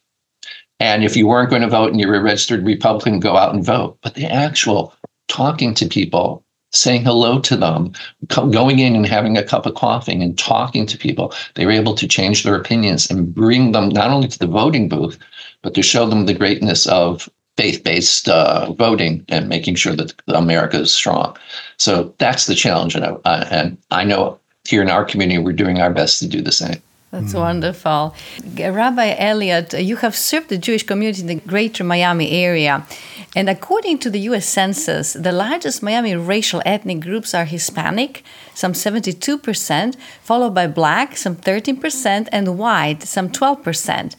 And 0.79 1.03
if 1.03 1.15
you 1.15 1.27
weren't 1.27 1.49
going 1.49 1.61
to 1.61 1.69
vote 1.69 1.91
and 1.91 1.99
you 1.99 2.07
were 2.07 2.15
a 2.15 2.21
registered 2.21 2.65
Republican, 2.65 3.19
go 3.19 3.37
out 3.37 3.53
and 3.53 3.65
vote. 3.65 3.97
But 4.01 4.15
the 4.15 4.25
actual 4.25 4.93
talking 5.27 5.73
to 5.75 5.87
people 5.87 6.43
saying 6.71 7.03
hello 7.03 7.39
to 7.39 7.55
them, 7.55 7.93
going 8.27 8.79
in 8.79 8.95
and 8.95 9.05
having 9.05 9.37
a 9.37 9.43
cup 9.43 9.65
of 9.65 9.75
coffee 9.75 10.21
and 10.21 10.37
talking 10.37 10.85
to 10.85 10.97
people. 10.97 11.33
They 11.55 11.65
were 11.65 11.71
able 11.71 11.95
to 11.95 12.07
change 12.07 12.43
their 12.43 12.55
opinions 12.55 13.09
and 13.09 13.33
bring 13.33 13.71
them 13.71 13.89
not 13.89 14.11
only 14.11 14.27
to 14.27 14.39
the 14.39 14.47
voting 14.47 14.89
booth, 14.89 15.17
but 15.61 15.73
to 15.75 15.81
show 15.81 16.07
them 16.07 16.25
the 16.25 16.33
greatness 16.33 16.85
of 16.87 17.29
faith-based 17.55 18.29
uh, 18.29 18.71
voting 18.73 19.25
and 19.29 19.49
making 19.49 19.75
sure 19.75 19.95
that 19.95 20.13
America 20.27 20.79
is 20.79 20.93
strong. 20.93 21.35
So 21.77 22.13
that's 22.19 22.45
the 22.45 22.55
challenge, 22.55 22.95
and 22.95 23.05
I, 23.25 23.39
and 23.49 23.77
I 23.89 24.03
know 24.03 24.39
here 24.67 24.81
in 24.81 24.89
our 24.89 25.05
community 25.05 25.39
we're 25.39 25.53
doing 25.53 25.79
our 25.79 25.91
best 25.91 26.19
to 26.19 26.27
do 26.27 26.41
the 26.41 26.51
same. 26.51 26.81
That's 27.11 27.33
mm. 27.33 27.39
wonderful. 27.39 28.15
Rabbi 28.57 29.15
Eliot, 29.17 29.73
you 29.73 29.95
have 29.97 30.15
served 30.15 30.49
the 30.49 30.57
Jewish 30.57 30.83
community 30.83 31.21
in 31.21 31.27
the 31.27 31.35
greater 31.35 31.83
Miami 31.83 32.31
area. 32.31 32.85
And 33.33 33.49
according 33.49 33.99
to 33.99 34.09
the 34.09 34.19
US 34.31 34.45
Census, 34.45 35.13
the 35.13 35.31
largest 35.31 35.81
Miami 35.81 36.15
racial 36.15 36.61
ethnic 36.65 36.99
groups 36.99 37.33
are 37.33 37.45
Hispanic, 37.45 38.23
some 38.53 38.73
72%, 38.73 39.95
followed 40.21 40.53
by 40.53 40.67
Black, 40.67 41.15
some 41.15 41.35
13%, 41.35 42.27
and 42.31 42.57
White, 42.57 43.03
some 43.03 43.29
12%. 43.29 44.15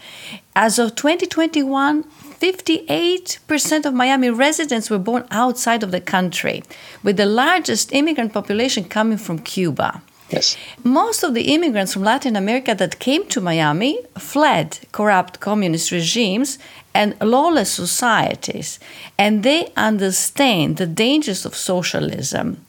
As 0.56 0.78
of 0.78 0.94
2021, 0.94 2.04
58% 2.04 3.84
of 3.84 3.92
Miami 3.92 4.30
residents 4.30 4.88
were 4.88 4.98
born 4.98 5.26
outside 5.30 5.82
of 5.82 5.90
the 5.90 6.00
country, 6.00 6.62
with 7.02 7.16
the 7.16 7.26
largest 7.26 7.92
immigrant 7.92 8.32
population 8.32 8.84
coming 8.84 9.18
from 9.18 9.40
Cuba. 9.40 10.00
Yes. 10.30 10.56
Most 10.84 11.22
of 11.22 11.34
the 11.34 11.54
immigrants 11.54 11.92
from 11.92 12.04
Latin 12.04 12.36
America 12.36 12.74
that 12.74 12.98
came 12.98 13.26
to 13.28 13.40
Miami 13.40 14.00
fled 14.18 14.78
corrupt 14.92 15.40
communist 15.40 15.90
regimes 15.90 16.58
and 16.94 17.14
lawless 17.20 17.70
societies, 17.70 18.78
and 19.18 19.42
they 19.42 19.72
understand 19.76 20.76
the 20.76 20.86
dangers 20.86 21.46
of 21.46 21.54
socialism. 21.54 22.64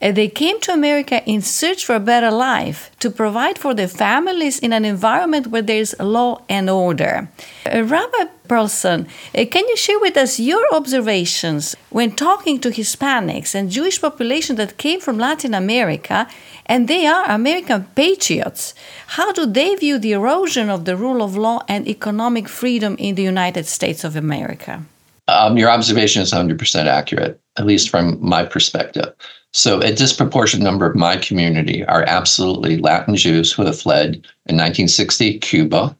And 0.00 0.16
they 0.16 0.28
came 0.28 0.60
to 0.62 0.72
America 0.72 1.22
in 1.26 1.42
search 1.42 1.84
for 1.84 1.94
a 1.94 2.00
better 2.00 2.30
life, 2.30 2.90
to 2.98 3.10
provide 3.10 3.56
for 3.58 3.72
their 3.72 3.88
families 3.88 4.58
in 4.58 4.72
an 4.72 4.84
environment 4.84 5.46
where 5.46 5.62
there 5.62 5.78
is 5.78 5.94
law 6.00 6.42
and 6.48 6.68
order. 6.68 7.28
Uh, 7.66 7.84
Rabbi 7.84 8.24
Pearlson, 8.52 9.06
uh, 9.34 9.46
can 9.46 9.66
you 9.66 9.76
share 9.78 9.98
with 9.98 10.14
us 10.18 10.38
your 10.38 10.62
observations 10.74 11.74
when 11.88 12.10
talking 12.12 12.60
to 12.60 12.68
Hispanics 12.68 13.54
and 13.54 13.70
Jewish 13.70 13.98
population 13.98 14.56
that 14.56 14.76
came 14.76 15.00
from 15.00 15.16
Latin 15.16 15.54
America 15.54 16.28
and 16.66 16.86
they 16.86 17.06
are 17.06 17.24
American 17.30 17.84
patriots? 17.94 18.74
How 19.16 19.32
do 19.32 19.46
they 19.46 19.74
view 19.76 19.98
the 19.98 20.12
erosion 20.12 20.68
of 20.68 20.84
the 20.84 20.98
rule 20.98 21.22
of 21.22 21.34
law 21.34 21.60
and 21.66 21.88
economic 21.88 22.46
freedom 22.46 22.94
in 22.98 23.14
the 23.14 23.22
United 23.22 23.64
States 23.64 24.04
of 24.04 24.16
America? 24.16 24.82
Um, 25.28 25.56
your 25.56 25.70
observation 25.70 26.20
is 26.20 26.32
100% 26.32 26.84
accurate, 26.84 27.40
at 27.56 27.64
least 27.64 27.88
from 27.88 28.18
my 28.20 28.44
perspective. 28.44 29.14
So, 29.54 29.80
a 29.80 29.92
disproportionate 29.94 30.64
number 30.64 30.84
of 30.84 30.94
my 30.94 31.16
community 31.16 31.86
are 31.86 32.04
absolutely 32.06 32.76
Latin 32.76 33.16
Jews 33.16 33.50
who 33.50 33.64
have 33.64 33.80
fled 33.80 34.08
in 34.46 34.56
1960 34.56 35.38
Cuba, 35.38 35.96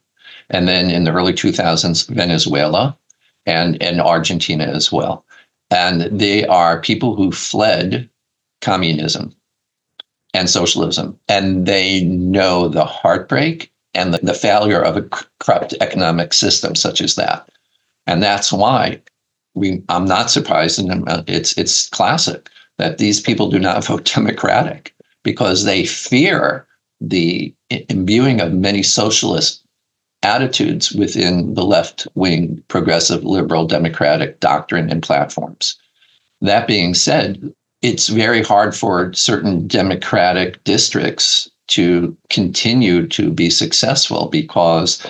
and 0.53 0.67
then 0.67 0.89
in 0.89 1.03
the 1.03 1.11
early 1.11 1.33
2000s 1.33 2.07
Venezuela, 2.09 2.97
and 3.45 3.81
and 3.81 3.99
Argentina 3.99 4.65
as 4.65 4.91
well. 4.91 5.25
And 5.69 6.01
they 6.03 6.45
are 6.45 6.79
people 6.79 7.15
who 7.15 7.31
fled 7.31 8.09
communism 8.61 9.35
and 10.33 10.49
socialism, 10.49 11.19
and 11.27 11.65
they 11.65 12.03
know 12.03 12.67
the 12.67 12.85
heartbreak 12.85 13.71
and 13.93 14.13
the, 14.13 14.19
the 14.19 14.33
failure 14.33 14.81
of 14.81 14.97
a 14.97 15.09
corrupt 15.39 15.73
economic 15.81 16.33
system 16.33 16.75
such 16.75 17.01
as 17.01 17.15
that. 17.15 17.47
And 18.07 18.21
that's 18.21 18.51
why 18.51 19.01
we 19.55 19.83
I'm 19.89 20.05
not 20.05 20.31
surprised, 20.31 20.79
and 20.79 21.07
uh, 21.09 21.23
it's 21.27 21.57
it's 21.57 21.89
classic 21.89 22.49
that 22.77 22.97
these 22.97 23.21
people 23.21 23.49
do 23.49 23.59
not 23.59 23.83
vote 23.85 24.05
Democratic 24.05 24.93
because 25.23 25.63
they 25.63 25.85
fear 25.85 26.67
the 26.99 27.53
imbuing 27.89 28.39
of 28.39 28.53
many 28.53 28.83
socialist 28.83 29.62
attitudes 30.23 30.93
within 30.93 31.53
the 31.53 31.65
left 31.65 32.07
wing 32.15 32.63
progressive 32.69 33.23
liberal 33.23 33.65
democratic 33.65 34.39
doctrine 34.39 34.89
and 34.89 35.03
platforms. 35.03 35.77
That 36.41 36.67
being 36.67 36.93
said, 36.93 37.53
it's 37.81 38.07
very 38.07 38.41
hard 38.41 38.75
for 38.75 39.13
certain 39.13 39.67
democratic 39.67 40.63
districts 40.63 41.49
to 41.67 42.17
continue 42.29 43.07
to 43.07 43.31
be 43.31 43.49
successful 43.49 44.27
because 44.27 45.05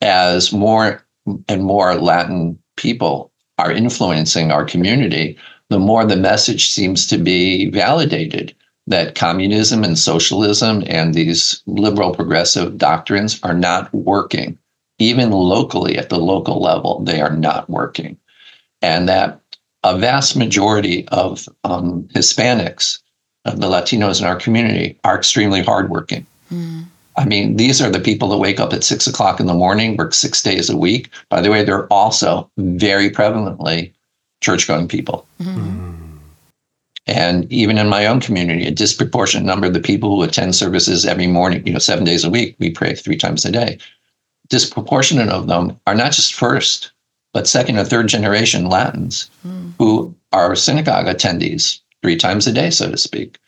as 0.00 0.52
more 0.52 1.04
and 1.48 1.64
more 1.64 1.94
Latin 1.94 2.58
people 2.76 3.32
are 3.58 3.72
influencing 3.72 4.50
our 4.50 4.64
community, 4.64 5.38
the 5.70 5.78
more 5.78 6.04
the 6.04 6.16
message 6.16 6.70
seems 6.70 7.06
to 7.06 7.16
be 7.18 7.70
validated 7.70 8.54
that 8.86 9.14
communism 9.14 9.82
and 9.82 9.98
socialism 9.98 10.82
and 10.86 11.14
these 11.14 11.62
liberal 11.66 12.14
progressive 12.14 12.76
doctrines 12.76 13.40
are 13.42 13.54
not 13.54 13.92
working. 13.94 14.58
Even 14.98 15.30
locally, 15.30 15.98
at 15.98 16.10
the 16.10 16.18
local 16.18 16.60
level, 16.60 17.00
they 17.00 17.20
are 17.20 17.34
not 17.34 17.68
working. 17.68 18.16
And 18.82 19.08
that 19.08 19.40
a 19.82 19.98
vast 19.98 20.36
majority 20.36 21.08
of 21.08 21.48
um, 21.64 22.04
Hispanics, 22.14 23.00
of 23.44 23.60
the 23.60 23.68
Latinos 23.68 24.20
in 24.20 24.26
our 24.26 24.36
community, 24.36 24.98
are 25.04 25.16
extremely 25.16 25.62
hardworking. 25.62 26.26
Mm. 26.52 26.84
I 27.16 27.24
mean, 27.24 27.56
these 27.56 27.80
are 27.80 27.90
the 27.90 28.00
people 28.00 28.28
that 28.28 28.38
wake 28.38 28.60
up 28.60 28.72
at 28.72 28.84
six 28.84 29.06
o'clock 29.06 29.40
in 29.40 29.46
the 29.46 29.54
morning, 29.54 29.96
work 29.96 30.14
six 30.14 30.42
days 30.42 30.68
a 30.68 30.76
week. 30.76 31.10
By 31.28 31.40
the 31.40 31.50
way, 31.50 31.64
they're 31.64 31.86
also 31.86 32.50
very 32.56 33.10
prevalently 33.10 33.92
church 34.42 34.66
going 34.66 34.88
people. 34.88 35.26
Mm-hmm. 35.40 36.03
And 37.06 37.50
even 37.52 37.76
in 37.76 37.88
my 37.88 38.06
own 38.06 38.20
community, 38.20 38.66
a 38.66 38.70
disproportionate 38.70 39.44
number 39.44 39.66
of 39.66 39.74
the 39.74 39.80
people 39.80 40.10
who 40.10 40.22
attend 40.22 40.54
services 40.54 41.04
every 41.04 41.26
morning, 41.26 41.66
you 41.66 41.72
know, 41.72 41.78
seven 41.78 42.04
days 42.04 42.24
a 42.24 42.30
week, 42.30 42.56
we 42.58 42.70
pray 42.70 42.94
three 42.94 43.16
times 43.16 43.44
a 43.44 43.52
day. 43.52 43.78
Disproportionate 44.48 45.28
of 45.28 45.46
them 45.46 45.78
are 45.86 45.94
not 45.94 46.12
just 46.12 46.34
first, 46.34 46.92
but 47.32 47.46
second 47.46 47.78
or 47.78 47.84
third 47.84 48.08
generation 48.08 48.70
Latins 48.70 49.28
mm. 49.46 49.72
who 49.78 50.14
are 50.32 50.56
synagogue 50.56 51.06
attendees 51.06 51.80
three 52.02 52.16
times 52.16 52.46
a 52.46 52.52
day, 52.52 52.70
so 52.70 52.90
to 52.90 52.96
speak. 52.96 53.38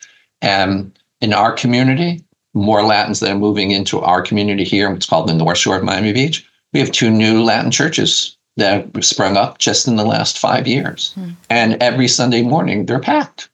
And 0.41 0.97
in 1.19 1.33
our 1.33 1.51
community, 1.51 2.23
more 2.53 2.83
Latins 2.83 3.19
that 3.21 3.31
are 3.31 3.39
moving 3.39 3.71
into 3.71 3.99
our 3.99 4.21
community 4.21 4.63
here, 4.63 4.91
it's 4.91 5.05
called 5.05 5.29
the 5.29 5.33
North 5.33 5.57
Shore 5.57 5.77
of 5.77 5.83
Miami 5.83 6.13
Beach. 6.13 6.47
We 6.73 6.79
have 6.79 6.91
two 6.91 7.09
new 7.09 7.43
Latin 7.43 7.71
churches 7.71 8.36
that 8.57 8.93
have 8.93 9.05
sprung 9.05 9.37
up 9.37 9.59
just 9.59 9.87
in 9.87 9.95
the 9.95 10.05
last 10.05 10.37
five 10.37 10.67
years. 10.67 11.13
Hmm. 11.13 11.29
And 11.49 11.81
every 11.81 12.07
Sunday 12.07 12.41
morning, 12.41 12.85
they're 12.85 12.99
packed. 12.99 13.49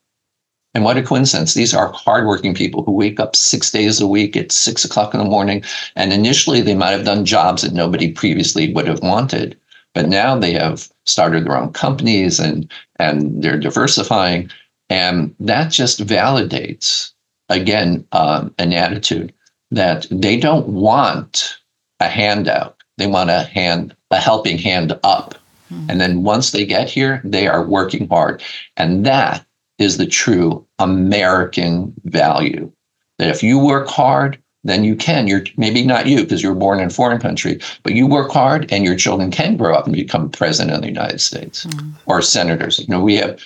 And 0.73 0.83
what 0.83 0.97
a 0.97 1.03
coincidence. 1.03 1.53
These 1.53 1.73
are 1.73 1.91
hardworking 1.91 2.55
people 2.55 2.83
who 2.83 2.93
wake 2.93 3.19
up 3.19 3.35
six 3.35 3.69
days 3.69 4.01
a 4.01 4.07
week 4.07 4.35
at 4.35 4.51
six 4.51 4.83
o'clock 4.83 5.13
in 5.13 5.19
the 5.19 5.25
morning. 5.25 5.63
And 5.95 6.11
initially, 6.11 6.61
they 6.61 6.73
might 6.73 6.91
have 6.91 7.05
done 7.05 7.25
jobs 7.25 7.61
that 7.61 7.73
nobody 7.73 8.11
previously 8.11 8.73
would 8.73 8.87
have 8.87 9.03
wanted. 9.03 9.59
But 9.93 10.09
now 10.09 10.35
they 10.35 10.53
have 10.53 10.89
started 11.05 11.45
their 11.45 11.57
own 11.57 11.73
companies 11.73 12.39
and, 12.39 12.71
and 12.97 13.43
they're 13.43 13.59
diversifying. 13.59 14.49
And 14.89 15.35
that 15.39 15.71
just 15.71 15.99
validates 15.99 17.11
again, 17.49 18.07
um, 18.11 18.53
an 18.57 18.73
attitude 18.73 19.33
that 19.69 20.07
they 20.09 20.37
don't 20.37 20.67
want 20.69 21.59
a 21.99 22.07
handout. 22.07 22.82
They 22.97 23.07
want 23.07 23.29
a 23.29 23.43
hand, 23.43 23.95
a 24.11 24.19
helping 24.19 24.57
hand 24.57 24.97
up. 25.03 25.35
Hmm. 25.69 25.89
And 25.89 26.01
then 26.01 26.23
once 26.23 26.51
they 26.51 26.65
get 26.65 26.89
here, 26.89 27.21
they 27.23 27.47
are 27.47 27.65
working 27.65 28.07
hard. 28.07 28.43
And 28.77 29.05
that 29.05 29.45
is 29.79 29.97
the 29.97 30.05
true 30.05 30.65
American 30.79 31.93
value. 32.05 32.71
That 33.17 33.29
if 33.29 33.43
you 33.43 33.59
work 33.59 33.87
hard, 33.87 34.41
then 34.63 34.83
you 34.83 34.95
can. 34.95 35.27
You're 35.27 35.43
maybe 35.57 35.83
not 35.83 36.07
you 36.07 36.23
because 36.23 36.41
you're 36.41 36.55
born 36.55 36.79
in 36.79 36.87
a 36.87 36.89
foreign 36.89 37.19
country, 37.19 37.59
but 37.83 37.93
you 37.93 38.07
work 38.07 38.31
hard 38.31 38.71
and 38.71 38.85
your 38.85 38.95
children 38.95 39.29
can 39.29 39.57
grow 39.57 39.75
up 39.75 39.85
and 39.85 39.95
become 39.95 40.29
president 40.29 40.75
of 40.75 40.81
the 40.81 40.87
United 40.87 41.19
States 41.19 41.65
mm. 41.65 41.93
or 42.05 42.21
senators. 42.21 42.79
You 42.79 42.87
know, 42.87 43.01
we 43.01 43.17
have 43.17 43.41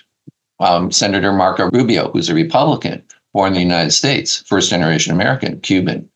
um, 0.60 0.92
Senator 0.92 1.34
Marco 1.34 1.70
Rubio, 1.72 2.12
who's 2.12 2.30
a 2.30 2.36
Republican, 2.36 3.04
born 3.34 3.50
in 3.50 3.54
the 3.54 3.62
United 3.62 3.92
States, 3.92 4.42
first 4.44 4.70
generation 4.70 5.13
American, 5.13 5.60
Cuban, 5.62 6.10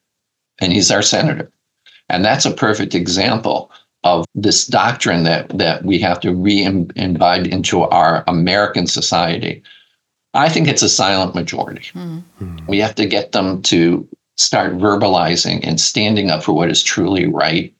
and 0.60 0.72
he's 0.72 0.92
our 0.92 1.02
senator. 1.02 1.52
And 2.12 2.26
that's 2.26 2.46
a 2.46 2.52
perfect 2.52 2.94
example 2.94 3.72
of 4.04 4.26
this 4.36 4.68
doctrine 4.68 5.24
that, 5.24 5.50
that 5.58 5.86
we 5.86 6.00
have 6.00 6.20
to 6.22 6.34
re-imbibe 6.34 7.48
into 7.48 7.82
our 7.82 8.24
American 8.28 8.88
society. 8.88 9.64
I 10.34 10.50
think 10.50 10.68
it's 10.68 10.82
a 10.82 10.90
silent 10.90 11.36
majority. 11.36 11.86
Mm-hmm. 11.94 12.66
We 12.68 12.80
have 12.80 12.96
to 12.96 13.06
get 13.06 13.32
them 13.32 13.62
to 13.64 14.08
start 14.38 14.74
verbalizing 14.74 15.60
and 15.64 15.80
standing 15.80 16.32
up 16.32 16.44
for 16.44 16.54
what 16.54 16.72
is 16.72 16.82
truly 16.82 17.28
right 17.28 17.74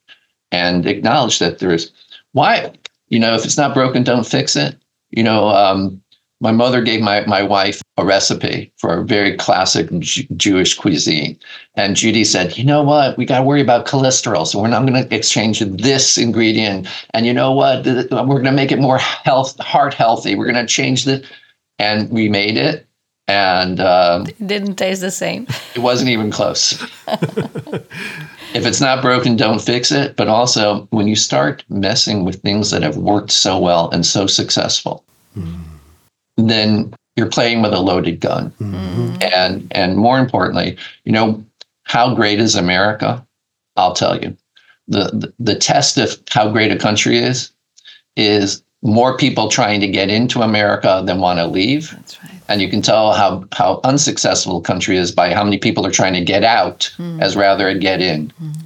and 0.52 0.86
acknowledge 0.86 1.38
that 1.38 1.58
there's 1.58 1.92
why, 2.32 2.72
you 3.08 3.18
know, 3.18 3.34
if 3.34 3.44
it's 3.44 3.56
not 3.56 3.74
broken, 3.74 4.02
don't 4.02 4.26
fix 4.26 4.54
it. 4.54 4.76
You 5.10 5.22
know, 5.22 5.48
um, 5.48 6.02
my 6.42 6.50
mother 6.50 6.82
gave 6.82 7.00
my, 7.00 7.24
my 7.24 7.40
wife 7.40 7.80
a 7.96 8.04
recipe 8.04 8.72
for 8.76 8.98
a 8.98 9.04
very 9.04 9.36
classic 9.36 9.88
J- 10.00 10.26
Jewish 10.36 10.76
cuisine. 10.76 11.38
And 11.76 11.94
Judy 11.94 12.24
said, 12.24 12.58
you 12.58 12.64
know 12.64 12.82
what? 12.82 13.16
We 13.16 13.24
got 13.24 13.38
to 13.38 13.44
worry 13.44 13.60
about 13.60 13.86
cholesterol. 13.86 14.44
So 14.44 14.60
we're 14.60 14.66
not 14.66 14.84
going 14.84 15.08
to 15.08 15.14
exchange 15.14 15.60
this 15.60 16.18
ingredient. 16.18 16.88
And 17.14 17.26
you 17.26 17.32
know 17.32 17.52
what? 17.52 17.86
We're 17.86 18.08
going 18.10 18.44
to 18.44 18.52
make 18.52 18.72
it 18.72 18.80
more 18.80 18.98
health, 18.98 19.56
heart 19.60 19.94
healthy. 19.94 20.34
We're 20.34 20.50
going 20.50 20.66
to 20.66 20.66
change 20.66 21.04
the, 21.04 21.24
and 21.78 22.10
we 22.10 22.28
made 22.28 22.56
it. 22.56 22.86
And 23.28 23.78
um, 23.78 24.26
it 24.26 24.44
didn't 24.44 24.74
taste 24.74 25.00
the 25.00 25.12
same. 25.12 25.46
It 25.76 25.78
wasn't 25.78 26.10
even 26.10 26.32
close. 26.32 26.72
if 27.06 28.66
it's 28.66 28.80
not 28.80 29.00
broken, 29.00 29.36
don't 29.36 29.60
fix 29.60 29.92
it. 29.92 30.16
But 30.16 30.26
also, 30.26 30.88
when 30.90 31.06
you 31.06 31.14
start 31.14 31.64
messing 31.68 32.24
with 32.24 32.42
things 32.42 32.72
that 32.72 32.82
have 32.82 32.96
worked 32.96 33.30
so 33.30 33.60
well 33.60 33.90
and 33.90 34.04
so 34.04 34.26
successful, 34.26 35.04
mm 35.38 35.71
then 36.36 36.94
you're 37.16 37.28
playing 37.28 37.62
with 37.62 37.72
a 37.72 37.80
loaded 37.80 38.20
gun. 38.20 38.50
Mm-hmm. 38.60 39.16
And 39.22 39.72
and 39.72 39.96
more 39.96 40.18
importantly, 40.18 40.76
you 41.04 41.12
know, 41.12 41.44
how 41.84 42.14
great 42.14 42.40
is 42.40 42.54
America? 42.54 43.26
I'll 43.76 43.94
tell 43.94 44.20
you. 44.20 44.36
The, 44.88 45.04
the, 45.12 45.32
the 45.38 45.54
test 45.54 45.96
of 45.96 46.20
how 46.28 46.50
great 46.50 46.72
a 46.72 46.76
country 46.76 47.18
is 47.18 47.52
is 48.16 48.62
more 48.82 49.16
people 49.16 49.48
trying 49.48 49.80
to 49.80 49.86
get 49.86 50.10
into 50.10 50.42
America 50.42 51.02
than 51.06 51.20
want 51.20 51.38
to 51.38 51.46
leave. 51.46 51.92
That's 51.92 52.22
right. 52.22 52.32
And 52.48 52.60
you 52.60 52.68
can 52.68 52.82
tell 52.82 53.12
how, 53.12 53.44
how 53.52 53.80
unsuccessful 53.84 54.58
a 54.58 54.62
country 54.62 54.96
is 54.96 55.12
by 55.12 55.32
how 55.32 55.44
many 55.44 55.56
people 55.56 55.86
are 55.86 55.92
trying 55.92 56.14
to 56.14 56.24
get 56.24 56.42
out 56.42 56.92
mm. 56.98 57.22
as 57.22 57.36
rather 57.36 57.68
than 57.68 57.78
get 57.78 58.02
in. 58.02 58.32
Mm. 58.42 58.56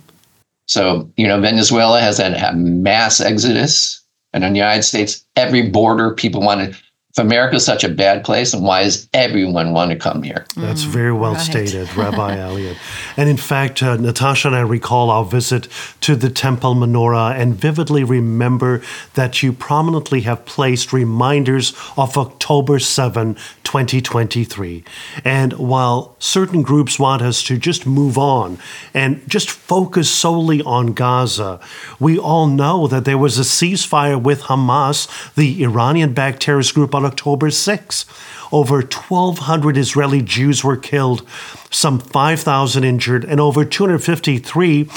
So, 0.67 1.09
you 1.17 1.29
know, 1.29 1.41
Venezuela 1.41 2.01
has 2.01 2.19
had 2.19 2.33
a 2.33 2.55
mass 2.55 3.21
exodus. 3.21 4.03
And 4.33 4.43
in 4.43 4.55
the 4.55 4.59
United 4.59 4.83
States, 4.83 5.25
every 5.37 5.69
border, 5.69 6.15
people 6.15 6.41
want 6.41 6.73
to 6.73 6.81
if 7.17 7.25
America 7.25 7.57
is 7.57 7.65
such 7.65 7.83
a 7.83 7.89
bad 7.89 8.25
place, 8.25 8.53
and 8.53 8.63
why 8.63 8.85
does 8.85 9.09
everyone 9.15 9.73
want 9.73 9.91
to 9.91 9.97
come 9.97 10.23
here? 10.23 10.45
That's 10.55 10.83
very 10.83 11.13
well 11.13 11.33
right. 11.33 11.41
stated, 11.41 11.89
Rabbi 11.97 12.37
Eliot. 12.37 12.77
And 13.17 13.31
in 13.31 13.39
fact, 13.39 13.83
uh, 13.83 13.97
Natasha 13.97 14.49
and 14.49 14.57
I 14.57 14.61
recall 14.61 15.11
our 15.11 15.25
visit 15.25 15.67
to 16.03 16.15
the 16.15 16.29
Temple 16.29 16.75
Menorah 16.75 17.35
and 17.35 17.55
vividly 17.55 18.05
remember 18.05 18.83
that 19.15 19.43
you 19.43 19.55
prominently 19.55 20.23
have 20.23 20.45
placed 20.45 20.93
reminders 20.93 21.73
of 21.97 22.19
October 22.19 22.79
7, 22.79 23.35
2023. 23.65 24.85
And 25.25 25.55
while 25.55 26.17
certain 26.19 26.61
groups 26.61 26.99
want 26.99 27.23
us 27.23 27.43
to 27.45 27.57
just 27.57 27.87
move 27.87 28.19
on 28.19 28.59
and 28.93 29.27
just 29.27 29.49
focus 29.49 30.11
solely 30.11 30.61
on 30.63 30.93
Gaza, 30.93 31.61
we 31.99 32.19
all 32.19 32.47
know 32.47 32.87
that 32.87 33.07
there 33.07 33.17
was 33.17 33.39
a 33.39 33.43
ceasefire 33.43 34.23
with 34.23 34.43
Hamas, 34.43 35.35
the 35.35 35.65
Iranian 35.65 36.13
backed 36.13 36.43
terrorist 36.43 36.75
group, 36.75 36.95
on 36.95 37.06
October 37.07 37.51
6. 37.51 38.05
Over 38.53 38.77
1,200 38.77 39.77
Israeli 39.77 40.23
Jews 40.23 40.63
were 40.63 40.77
killed, 40.77 41.27
some 41.71 41.99
5,000 41.99 42.85
injured, 42.85 43.25
and 43.25 43.41
over 43.41 43.65
253 43.65 44.89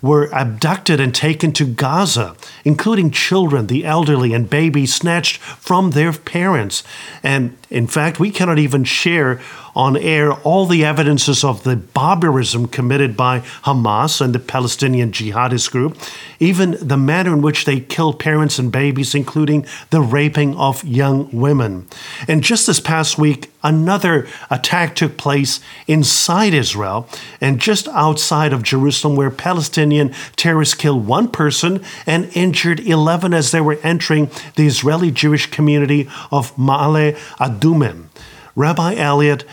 were 0.00 0.28
abducted 0.32 1.00
and 1.00 1.14
taken 1.14 1.52
to 1.52 1.66
Gaza, 1.66 2.36
including 2.64 3.10
children, 3.10 3.66
the 3.66 3.84
elderly, 3.84 4.32
and 4.32 4.48
babies 4.48 4.94
snatched 4.94 5.38
from 5.38 5.90
their 5.90 6.12
parents. 6.12 6.84
And 7.22 7.56
in 7.70 7.86
fact, 7.86 8.20
we 8.20 8.30
cannot 8.30 8.58
even 8.58 8.84
share 8.84 9.40
on 9.78 9.96
air 9.96 10.32
all 10.32 10.66
the 10.66 10.84
evidences 10.84 11.44
of 11.44 11.62
the 11.62 11.76
barbarism 11.76 12.66
committed 12.66 13.16
by 13.16 13.38
Hamas 13.62 14.20
and 14.20 14.34
the 14.34 14.40
Palestinian 14.40 15.12
jihadist 15.12 15.70
group, 15.70 15.96
even 16.40 16.76
the 16.80 16.96
manner 16.96 17.32
in 17.32 17.42
which 17.42 17.64
they 17.64 17.78
kill 17.78 18.12
parents 18.12 18.58
and 18.58 18.72
babies, 18.72 19.14
including 19.14 19.64
the 19.90 20.00
raping 20.00 20.56
of 20.56 20.82
young 20.82 21.30
women. 21.30 21.86
And 22.26 22.42
just 22.42 22.66
this 22.66 22.80
past 22.80 23.18
week, 23.18 23.52
another 23.62 24.26
attack 24.50 24.96
took 24.96 25.16
place 25.16 25.60
inside 25.86 26.54
Israel 26.54 27.08
and 27.40 27.60
just 27.60 27.86
outside 27.88 28.52
of 28.52 28.64
Jerusalem, 28.64 29.14
where 29.14 29.30
Palestinian 29.30 30.12
terrorists 30.34 30.74
killed 30.74 31.06
one 31.06 31.28
person 31.28 31.84
and 32.04 32.28
injured 32.34 32.80
11 32.80 33.32
as 33.32 33.52
they 33.52 33.60
were 33.60 33.78
entering 33.84 34.28
the 34.56 34.66
Israeli 34.66 35.12
Jewish 35.12 35.48
community 35.52 36.08
of 36.32 36.54
Ma'ale 36.56 37.16
Adumim. 37.38 38.06
Rabbi 38.58 38.96
Eliot, 38.96 39.44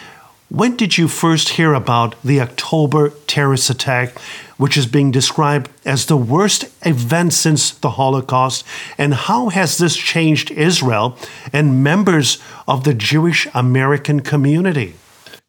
when 0.49 0.77
did 0.77 0.97
you 0.97 1.07
first 1.07 1.49
hear 1.49 1.73
about 1.73 2.15
the 2.23 2.39
October 2.39 3.09
terrorist 3.27 3.69
attack, 3.69 4.19
which 4.57 4.77
is 4.77 4.85
being 4.85 5.11
described 5.11 5.69
as 5.85 6.05
the 6.05 6.17
worst 6.17 6.65
event 6.85 7.33
since 7.33 7.71
the 7.71 7.91
Holocaust? 7.91 8.65
And 8.97 9.13
how 9.13 9.49
has 9.49 9.77
this 9.77 9.95
changed 9.95 10.51
Israel 10.51 11.17
and 11.51 11.83
members 11.83 12.37
of 12.67 12.83
the 12.83 12.93
Jewish 12.93 13.47
American 13.53 14.21
community? 14.21 14.95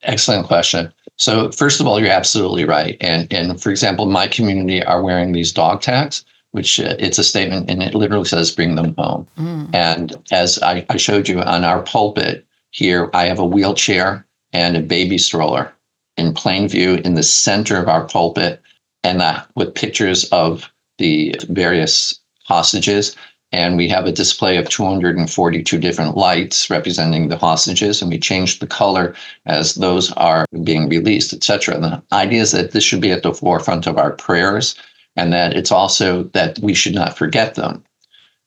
Excellent 0.03 0.47
question. 0.47 0.93
So, 1.17 1.51
first 1.51 1.81
of 1.81 1.87
all, 1.87 2.01
you're 2.01 2.11
absolutely 2.11 2.65
right. 2.65 2.97
And, 3.01 3.31
and 3.33 3.61
for 3.61 3.71
example, 3.71 4.07
my 4.07 4.27
community 4.27 4.83
are 4.83 5.03
wearing 5.03 5.33
these 5.33 5.53
dog 5.53 5.81
tags, 5.81 6.25
which 6.53 6.79
uh, 6.81 6.95
it's 6.99 7.19
a 7.19 7.25
statement 7.25 7.71
and 7.71 7.83
it 7.83 7.95
literally 7.95 8.27
says 8.27 8.51
bring 8.51 8.77
them 8.77 8.95
home. 8.97 9.27
Mm. 9.39 9.75
And 9.75 10.17
as 10.31 10.63
I, 10.63 10.87
I 10.91 10.97
showed 10.97 11.29
you 11.29 11.41
on 11.41 11.65
our 11.65 11.83
pulpit 11.83 12.47
here, 12.71 13.11
I 13.15 13.25
have 13.27 13.39
a 13.39 13.47
wheelchair 13.47 14.26
and 14.53 14.77
a 14.77 14.83
baby 14.83 15.19
stroller 15.19 15.73
in 16.17 16.33
plain 16.33 16.69
view 16.69 16.95
in 17.05 17.15
the 17.15 17.23
center 17.23 17.77
of 17.77 17.89
our 17.89 18.05
pulpit 18.05 18.63
and 19.05 19.21
that 19.21 19.49
with 19.55 19.75
pictures 19.75 20.25
of 20.31 20.71
the 20.99 21.35
various 21.49 22.19
hostages. 22.45 23.15
And 23.53 23.77
we 23.77 23.89
have 23.89 24.07
a 24.07 24.13
display 24.13 24.57
of 24.57 24.69
242 24.69 25.79
different 25.79 26.17
lights 26.17 26.69
representing 26.69 27.29
the 27.29 27.37
hostages, 27.37 28.03
and 28.03 28.11
we 28.11 28.19
change 28.19 28.59
the 28.59 28.67
color 28.67 29.15
as 29.47 29.77
those 29.77 30.13
are 30.13 30.45
being 30.65 30.89
released, 30.89 31.33
etc. 31.33 31.79
The 31.79 32.03
idea 32.13 32.43
is 32.43 32.51
that 32.53 32.73
this 32.73 32.83
should 32.83 33.01
be 33.01 33.13
at 33.13 33.23
the 33.23 33.33
forefront 33.33 33.87
of 33.87 33.99
our 33.99 34.11
prayers 34.11 34.75
and 35.15 35.33
that 35.33 35.55
it's 35.57 35.73
also 35.73 36.25
that 36.35 36.59
we 36.59 36.75
should 36.75 36.95
not 36.95 37.17
forget 37.17 37.55
them. 37.55 37.85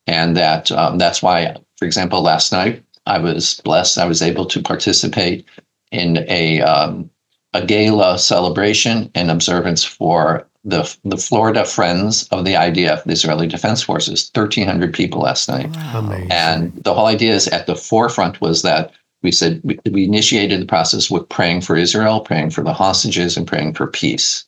And 0.06 0.36
that 0.38 0.72
um, 0.72 0.98
that's 0.98 1.22
why, 1.22 1.56
for 1.78 1.86
example, 1.86 2.22
last 2.22 2.52
night 2.52 2.84
I 3.06 3.20
was 3.20 3.62
blessed. 3.64 3.98
I 3.98 4.06
was 4.06 4.22
able 4.22 4.46
to 4.48 4.62
participate 4.62 5.46
in 5.92 6.26
a 6.28 6.62
um, 6.62 7.10
a 7.54 7.66
gala 7.66 8.20
celebration 8.20 9.10
and 9.16 9.32
observance 9.32 9.84
for 9.84 10.48
the 10.64 10.96
the 11.04 11.18
Florida 11.18 11.66
Friends 11.66 12.28
of 12.30 12.46
the 12.46 12.54
IDF, 12.54 13.04
the 13.04 13.14
Israeli 13.14 13.48
Defense 13.48 13.82
Forces. 13.82 14.30
Thirteen 14.34 14.68
hundred 14.68 14.94
people 14.94 15.22
last 15.22 15.50
night, 15.50 15.70
wow. 15.76 16.28
and 16.30 16.74
the 16.84 16.94
whole 16.94 17.08
idea 17.08 17.34
is 17.34 17.48
at 17.48 17.66
the 17.66 17.76
forefront 17.76 18.42
was 18.42 18.62
that 18.62 18.92
we 19.24 19.32
said 19.32 19.62
we, 19.64 19.80
we 19.92 20.04
initiated 20.06 20.62
the 20.62 20.66
process 20.66 21.10
with 21.10 21.28
praying 21.30 21.62
for 21.62 21.76
Israel, 21.76 22.20
praying 22.20 22.52
for 22.52 22.64
the 22.64 22.74
hostages, 22.74 23.36
and 23.38 23.48
praying 23.48 23.74
for 23.74 23.88
peace 23.88 24.46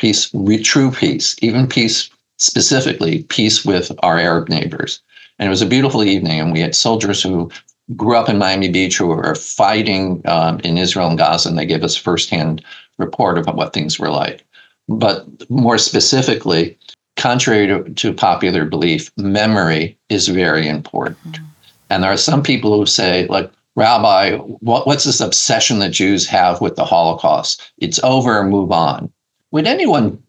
peace, 0.00 0.30
true 0.62 0.90
peace, 0.90 1.36
even 1.42 1.66
peace 1.66 2.10
specifically, 2.38 3.24
peace 3.24 3.64
with 3.64 3.92
our 4.02 4.18
Arab 4.18 4.48
neighbors. 4.48 5.00
And 5.38 5.46
it 5.46 5.50
was 5.50 5.62
a 5.62 5.66
beautiful 5.66 6.02
evening, 6.02 6.40
and 6.40 6.52
we 6.52 6.60
had 6.60 6.74
soldiers 6.74 7.22
who 7.22 7.50
grew 7.96 8.16
up 8.16 8.28
in 8.28 8.38
Miami 8.38 8.68
Beach 8.68 8.96
who 8.96 9.06
were 9.06 9.34
fighting 9.34 10.22
um, 10.26 10.60
in 10.60 10.78
Israel 10.78 11.08
and 11.08 11.18
Gaza, 11.18 11.48
and 11.48 11.58
they 11.58 11.66
gave 11.66 11.82
us 11.82 11.96
firsthand 11.96 12.64
report 12.98 13.38
about 13.38 13.56
what 13.56 13.72
things 13.72 13.98
were 13.98 14.10
like. 14.10 14.44
But 14.88 15.26
more 15.50 15.78
specifically, 15.78 16.76
contrary 17.16 17.66
to, 17.66 17.84
to 17.84 18.12
popular 18.12 18.64
belief, 18.64 19.10
memory 19.16 19.98
is 20.08 20.28
very 20.28 20.68
important. 20.68 21.32
Mm-hmm. 21.32 21.44
And 21.90 22.02
there 22.02 22.12
are 22.12 22.16
some 22.16 22.42
people 22.42 22.76
who 22.76 22.86
say, 22.86 23.26
like, 23.26 23.50
Rabbi, 23.76 24.36
what, 24.36 24.86
what's 24.86 25.04
this 25.04 25.20
obsession 25.20 25.78
that 25.78 25.90
Jews 25.90 26.26
have 26.26 26.60
with 26.60 26.76
the 26.76 26.84
Holocaust? 26.84 27.72
It's 27.78 28.00
over, 28.02 28.42
move 28.44 28.72
on. 28.72 29.12
Would 29.52 29.66
anyone 29.66 30.22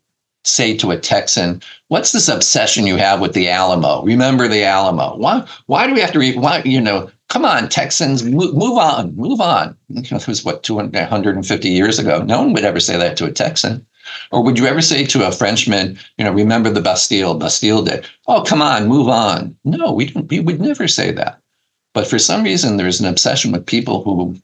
say 0.44 0.76
to 0.78 0.92
a 0.92 0.98
Texan, 0.98 1.62
"What's 1.90 2.12
this 2.12 2.28
obsession 2.28 2.88
you 2.88 2.98
have 2.98 3.20
with 3.20 3.34
the 3.34 3.50
Alamo? 3.50 4.04
Remember 4.04 4.48
the 4.48 4.64
Alamo? 4.64 5.16
Why? 5.18 5.46
Why 5.68 5.88
do 5.88 5.94
we 5.94 6.02
have 6.02 6.12
to? 6.14 6.20
Re- 6.20 6.36
why? 6.36 6.62
You 6.66 6.82
know, 6.82 7.12
come 7.32 7.46
on, 7.46 7.70
Texans, 7.70 8.24
move, 8.24 8.54
move 8.54 8.78
on, 8.78 9.16
move 9.16 9.42
on." 9.42 9.76
You 9.90 10.02
know, 10.12 10.18
it 10.18 10.28
was 10.28 10.46
what 10.46 10.64
200, 10.64 10.94
150 10.94 11.70
years 11.70 11.98
ago. 11.98 12.22
No 12.22 12.42
one 12.42 12.54
would 12.54 12.66
ever 12.66 12.80
say 12.80 12.98
that 12.98 13.18
to 13.18 13.26
a 13.26 13.32
Texan. 13.32 13.86
Or 14.32 14.44
would 14.44 14.58
you 14.58 14.66
ever 14.66 14.82
say 14.82 15.06
to 15.06 15.28
a 15.28 15.32
Frenchman, 15.32 15.98
you 16.18 16.26
know, 16.26 16.32
remember 16.32 16.70
the 16.70 16.82
Bastille, 16.82 17.36
Bastille 17.36 17.84
Day? 17.84 18.02
Oh, 18.28 18.44
come 18.44 18.62
on, 18.62 18.88
move 18.88 19.08
on. 19.08 19.56
No, 19.64 19.92
we 19.92 20.06
don't. 20.08 20.30
We 20.30 20.40
would 20.40 20.60
never 20.60 20.88
say 20.88 21.12
that. 21.12 21.40
But 21.94 22.08
for 22.08 22.20
some 22.20 22.44
reason, 22.44 22.78
there's 22.78 23.00
an 23.00 23.06
obsession 23.08 23.52
with 23.52 23.66
people 23.66 24.04
who 24.04 24.36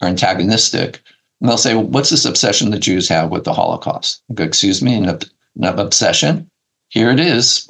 are 0.00 0.08
antagonistic 0.08 1.00
and 1.40 1.50
they'll 1.50 1.58
say, 1.58 1.74
well, 1.74 1.84
what's 1.84 2.10
this 2.10 2.24
obsession 2.24 2.70
the 2.70 2.78
Jews 2.78 3.08
have 3.08 3.30
with 3.30 3.44
the 3.44 3.52
Holocaust? 3.52 4.22
Go, 4.32 4.44
excuse 4.44 4.80
me, 4.80 4.94
an, 4.94 5.04
an 5.04 5.78
obsession? 5.78 6.50
Here 6.88 7.10
it 7.10 7.20
is. 7.20 7.68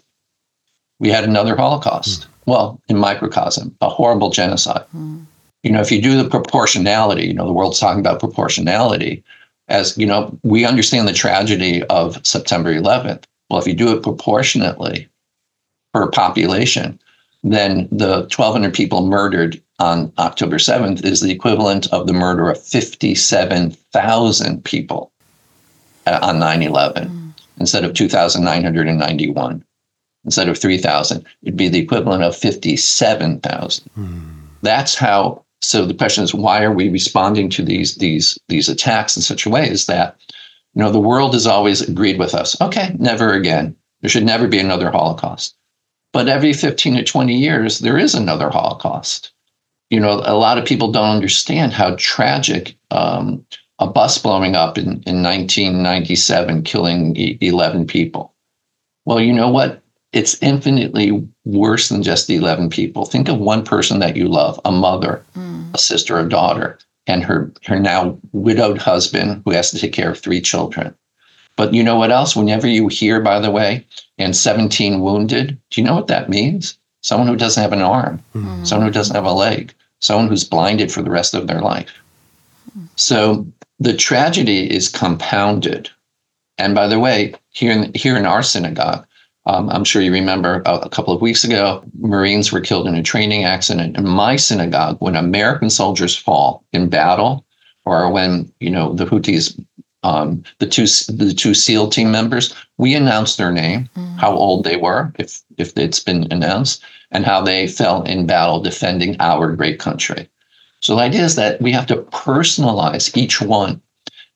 We 1.01 1.09
had 1.09 1.25
another 1.25 1.57
Holocaust. 1.57 2.29
Well, 2.47 2.81
in 2.89 2.99
microcosm, 2.99 3.77
a 3.81 3.89
horrible 3.89 4.31
genocide. 4.31 4.85
Mm. 4.95 5.25
You 5.63 5.73
know, 5.73 5.81
if 5.81 5.91
you 5.91 6.03
do 6.03 6.23
the 6.23 6.29
proportionality, 6.29 7.27
you 7.27 7.35
know, 7.35 7.47
the 7.47 7.53
world's 7.53 7.81
talking 7.81 8.01
about 8.01 8.21
proportionality 8.21 9.25
as, 9.69 9.97
you 9.97 10.07
know, 10.07 10.39
we 10.43 10.67
understand 10.67 11.09
the 11.09 11.13
tragedy 11.13 11.83
of 11.85 12.25
September 12.27 12.73
11th. 12.73 13.25
Well, 13.49 13.61
if 13.61 13.67
you 13.67 13.75
do 13.75 13.97
it 13.97 14.03
proportionately 14.03 15.09
per 15.95 16.11
population, 16.11 17.01
then 17.43 17.89
the 17.91 18.21
1,200 18.23 18.75
people 18.75 19.07
murdered 19.07 19.61
on 19.79 20.13
October 20.19 20.57
7th 20.57 21.05
is 21.05 21.21
the 21.21 21.31
equivalent 21.31 21.93
of 21.93 22.07
the 22.07 22.13
murder 22.13 22.51
of 22.51 22.63
57,000 22.63 24.65
people 24.65 25.13
uh, 26.07 26.19
on 26.23 26.39
9 26.39 26.63
11 26.63 27.09
mm. 27.09 27.33
instead 27.59 27.85
of 27.85 27.95
2,991. 27.95 29.65
Instead 30.25 30.49
of 30.49 30.59
3,000, 30.59 31.25
it'd 31.43 31.57
be 31.57 31.69
the 31.69 31.81
equivalent 31.81 32.23
of 32.23 32.37
57,000. 32.37 33.91
Mm. 33.99 34.35
That's 34.63 34.95
how. 34.95 35.45
So 35.61 35.87
the 35.87 35.95
question 35.95 36.25
is, 36.25 36.35
why 36.35 36.63
are 36.63 36.73
we 36.73 36.89
responding 36.89 37.49
to 37.51 37.63
these 37.63 37.97
these 37.97 38.39
these 38.49 38.69
attacks 38.69 39.17
in 39.17 39.23
such 39.23 39.47
a 39.47 39.51
way? 39.51 39.69
Is 39.69 39.87
that 39.87 40.17
you 40.75 40.83
know 40.83 40.91
the 40.91 41.01
world 41.01 41.35
has 41.35 41.47
always 41.47 41.81
agreed 41.81 42.19
with 42.19 42.35
us. 42.35 42.61
Okay, 42.61 42.95
never 42.99 43.33
again. 43.33 43.77
There 44.01 44.11
should 44.11 44.25
never 44.25 44.49
be 44.49 44.59
another 44.59 44.91
Holocaust. 44.91 45.55
But 46.13 46.29
every 46.29 46.53
15 46.53 46.97
to 46.97 47.03
20 47.03 47.35
years, 47.35 47.81
there 47.81 47.99
is 47.99 48.15
another 48.15 48.49
Holocaust. 48.49 49.33
You 49.91 50.01
know, 50.01 50.23
a 50.25 50.37
lot 50.37 50.59
of 50.59 50.65
people 50.65 50.93
don't 50.93 51.17
understand 51.17 51.73
how 51.73 51.97
tragic 51.99 52.77
um, 52.91 53.45
a 53.79 53.87
bus 53.87 54.19
blowing 54.19 54.55
up 54.55 54.79
in, 54.79 55.03
in 55.07 55.23
1997, 55.23 56.63
killing 56.63 57.17
11 57.17 57.87
people. 57.87 58.35
Well, 59.05 59.21
you 59.21 59.33
know 59.33 59.49
what? 59.49 59.83
It's 60.15 60.41
infinitely 60.41 61.27
worse 61.45 61.89
than 61.89 62.05
just 62.05 62.29
the 62.29 62.37
11 62.37 62.71
people. 62.71 63.05
Think 63.05 63.29
of 63.29 63.39
one 63.39 63.65
person 63.65 63.99
that 63.99 64.17
you 64.17 64.29
love, 64.29 64.61
a 64.65 64.71
mother, 64.71 65.25
mm. 65.37 65.75
a 65.75 65.79
sister, 65.79 66.19
a 66.19 66.29
daughter, 66.29 66.79
and 67.09 67.25
her, 67.25 67.53
her 67.67 67.81
now 67.81 68.17
widowed 68.33 68.79
husband 68.79 69.43
who 69.45 69.51
has 69.51 69.73
to 69.73 69.79
take 69.79 69.93
care 69.93 70.13
of 70.13 70.19
three 70.19 70.41
children. 70.41 70.95
But 71.57 71.75
you 71.75 71.83
know 71.83 71.97
what 71.97 72.13
else? 72.13 72.37
Whenever 72.37 72.69
you 72.69 72.87
hear, 72.87 73.21
by 73.21 73.41
the 73.41 73.51
way, 73.51 73.85
and 74.17 74.37
17 74.37 75.01
wounded, 75.01 75.59
do 75.71 75.81
you 75.81 75.87
know 75.87 75.97
what 75.97 76.07
that 76.07 76.31
means? 76.31 76.79
Someone 77.03 77.29
who 77.29 77.37
doesn't 77.37 77.63
have 77.63 77.73
an 77.73 77.83
arm, 77.83 78.23
mm-hmm. 78.37 78.65
someone 78.65 78.87
who 78.87 78.95
doesn't 78.95 79.17
have 79.17 79.27
a 79.27 79.33
leg, 79.33 79.75
someone 80.01 80.29
who's 80.29 80.45
blinded 80.45 80.93
for 80.93 81.03
the 81.03 81.11
rest 81.11 81.35
of 81.35 81.49
their 81.49 81.61
life. 81.61 81.93
So 82.95 83.47
the 83.81 83.95
tragedy 83.95 84.73
is 84.73 84.89
compounded. 84.89 85.91
And 86.57 86.73
by 86.73 86.87
the 86.87 87.01
way, 87.01 87.35
here 87.51 87.73
in, 87.73 87.93
here 87.95 88.17
in 88.17 88.27
our 88.27 88.45
synagogue, 88.45 89.07
um, 89.47 89.69
I'm 89.71 89.85
sure 89.85 90.03
you 90.03 90.13
remember 90.13 90.63
a, 90.65 90.79
a, 90.79 90.89
couple 90.89 91.13
of 91.15 91.21
weeks 91.21 91.45
ago, 91.45 91.85
Marines 91.99 92.51
were 92.51 92.61
killed 92.61 92.87
in 92.87 92.95
a 92.95 93.03
training 93.03 93.45
accident. 93.45 93.97
In 93.97 94.09
my 94.09 94.37
synagogue, 94.37 94.97
when 95.01 95.17
American 95.17 95.69
soldiers 95.69 96.17
fall 96.17 96.65
in 96.73 96.89
battle, 96.89 97.45
or 97.85 98.11
when 98.11 98.51
you 98.61 98.71
know 98.71 98.95
the 98.95 99.05
Houthis 99.05 99.59
um, 100.05 100.45
the 100.59 100.67
two 100.67 100.87
the 101.13 101.35
two 101.35 101.55
SEAL 101.55 101.89
team 101.89 102.13
members. 102.13 102.55
We 102.77 102.95
announced 102.95 103.39
their 103.39 103.51
name, 103.51 103.89
mm-hmm. 103.97 104.19
how 104.19 104.33
old 104.33 104.65
they 104.65 104.77
were, 104.77 105.13
if 105.19 105.43
if 105.57 105.77
it's 105.77 106.01
been 106.01 106.31
announced, 106.31 106.83
and 107.11 107.25
how 107.25 107.41
they 107.41 107.67
fell 107.67 108.03
in 108.03 108.27
battle 108.27 108.61
defending 108.61 109.17
our 109.19 109.57
great 109.57 109.81
country. 109.81 110.29
So 110.81 110.95
the 110.95 111.03
idea 111.03 111.25
is 111.25 111.37
that 111.37 111.61
we 111.63 111.73
have 111.73 111.87
to 111.87 111.97
personalize 111.97 113.17
each 113.17 113.41
one. 113.41 113.81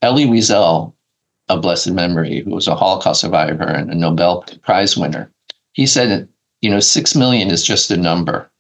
Elie 0.00 0.24
Wiesel, 0.24 0.94
a 1.48 1.58
blessed 1.58 1.92
memory, 1.92 2.40
who 2.40 2.50
was 2.50 2.68
a 2.68 2.74
Holocaust 2.74 3.20
survivor 3.20 3.64
and 3.64 3.90
a 3.90 3.94
Nobel 3.94 4.44
Prize 4.62 4.96
winner, 4.96 5.30
he 5.72 5.86
said, 5.86 6.28
you 6.60 6.70
know, 6.70 6.80
six 6.80 7.14
million 7.14 7.50
is 7.50 7.64
just 7.64 7.90
a 7.90 7.96
number. 7.96 8.50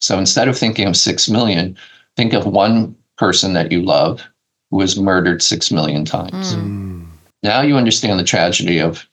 So 0.00 0.18
instead 0.18 0.48
of 0.48 0.58
thinking 0.58 0.86
of 0.86 0.96
six 0.96 1.28
million, 1.28 1.76
think 2.16 2.32
of 2.32 2.46
one 2.46 2.96
person 3.16 3.52
that 3.54 3.72
you 3.72 3.82
love 3.82 4.22
who 4.70 4.78
was 4.78 4.98
murdered 4.98 5.42
six 5.42 5.70
million 5.70 6.04
times. 6.04 6.54
Mm. 6.54 7.06
Now 7.42 7.62
you 7.62 7.76
understand 7.76 8.18
the 8.18 8.24
tragedy 8.24 8.78
of 8.78 9.08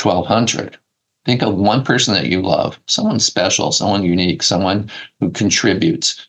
1200. 0.00 0.78
Think 1.24 1.42
of 1.42 1.56
one 1.56 1.84
person 1.84 2.14
that 2.14 2.26
you 2.26 2.40
love, 2.40 2.80
someone 2.86 3.20
special, 3.20 3.72
someone 3.72 4.04
unique, 4.04 4.42
someone 4.42 4.90
who 5.20 5.30
contributes, 5.30 6.28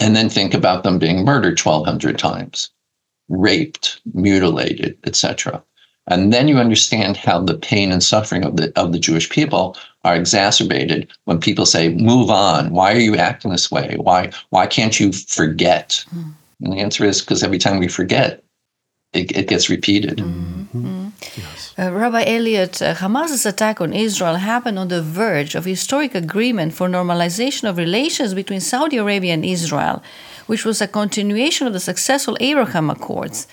and 0.00 0.16
then 0.16 0.28
think 0.28 0.54
about 0.54 0.82
them 0.82 0.98
being 0.98 1.24
murdered 1.24 1.60
1200 1.60 2.18
times, 2.18 2.70
raped, 3.28 4.00
mutilated, 4.12 4.98
etc. 5.04 5.62
And 6.10 6.32
then 6.32 6.48
you 6.48 6.58
understand 6.58 7.16
how 7.16 7.40
the 7.40 7.54
pain 7.54 7.92
and 7.92 8.02
suffering 8.02 8.44
of 8.44 8.56
the 8.56 8.72
of 8.76 8.92
the 8.92 8.98
Jewish 8.98 9.30
people 9.30 9.76
are 10.04 10.16
exacerbated 10.16 11.08
when 11.24 11.38
people 11.38 11.64
say, 11.64 11.90
"Move 11.90 12.30
on. 12.30 12.72
Why 12.72 12.92
are 12.92 13.06
you 13.08 13.16
acting 13.16 13.52
this 13.52 13.70
way? 13.70 13.96
Why 13.98 14.30
why 14.50 14.66
can't 14.66 14.98
you 15.00 15.12
forget?" 15.12 16.04
Mm. 16.14 16.32
And 16.62 16.72
the 16.72 16.80
answer 16.80 17.04
is 17.04 17.20
because 17.20 17.42
every 17.42 17.58
time 17.58 17.78
we 17.78 17.88
forget, 17.88 18.42
it, 19.12 19.36
it 19.36 19.48
gets 19.48 19.68
repeated. 19.70 20.18
Mm-hmm. 20.18 21.08
Yes. 21.36 21.74
Uh, 21.78 21.92
Rabbi 21.92 22.22
Eliot, 22.24 22.80
uh, 22.82 22.94
Hamas's 22.94 23.46
attack 23.46 23.80
on 23.80 23.92
Israel 23.92 24.36
happened 24.36 24.78
on 24.78 24.88
the 24.88 25.02
verge 25.02 25.54
of 25.54 25.64
historic 25.64 26.14
agreement 26.14 26.74
for 26.74 26.88
normalization 26.88 27.68
of 27.68 27.76
relations 27.76 28.34
between 28.34 28.60
Saudi 28.60 28.96
Arabia 28.96 29.34
and 29.34 29.44
Israel, 29.44 30.02
which 30.46 30.64
was 30.64 30.80
a 30.80 30.88
continuation 30.88 31.66
of 31.66 31.72
the 31.72 31.80
successful 31.80 32.36
Abraham 32.40 32.90
Accords. 32.90 33.46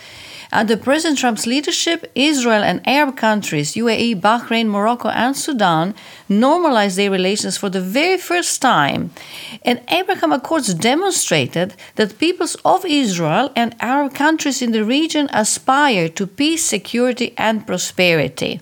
Uh, 0.51 0.57
Under 0.67 0.77
President 0.77 1.19
Trump's 1.19 1.45
leadership, 1.45 2.11
Israel 2.13 2.63
and 2.63 2.81
Arab 2.87 3.15
countries, 3.15 3.73
UAE, 3.73 4.19
Bahrain, 4.19 4.67
Morocco, 4.67 5.09
and 5.09 5.35
Sudan, 5.35 5.93
normalized 6.27 6.97
their 6.97 7.11
relations 7.11 7.57
for 7.57 7.69
the 7.69 7.81
very 7.81 8.17
first 8.17 8.61
time. 8.61 9.11
And 9.63 9.81
Abraham 9.89 10.33
Accords 10.33 10.73
demonstrated 10.73 11.75
that 11.95 12.19
peoples 12.19 12.55
of 12.65 12.85
Israel 12.85 13.51
and 13.55 13.75
Arab 13.79 14.13
countries 14.13 14.61
in 14.61 14.71
the 14.71 14.83
region 14.83 15.29
aspire 15.31 16.09
to 16.09 16.27
peace, 16.27 16.63
security, 16.65 17.33
and 17.37 17.65
prosperity. 17.65 18.59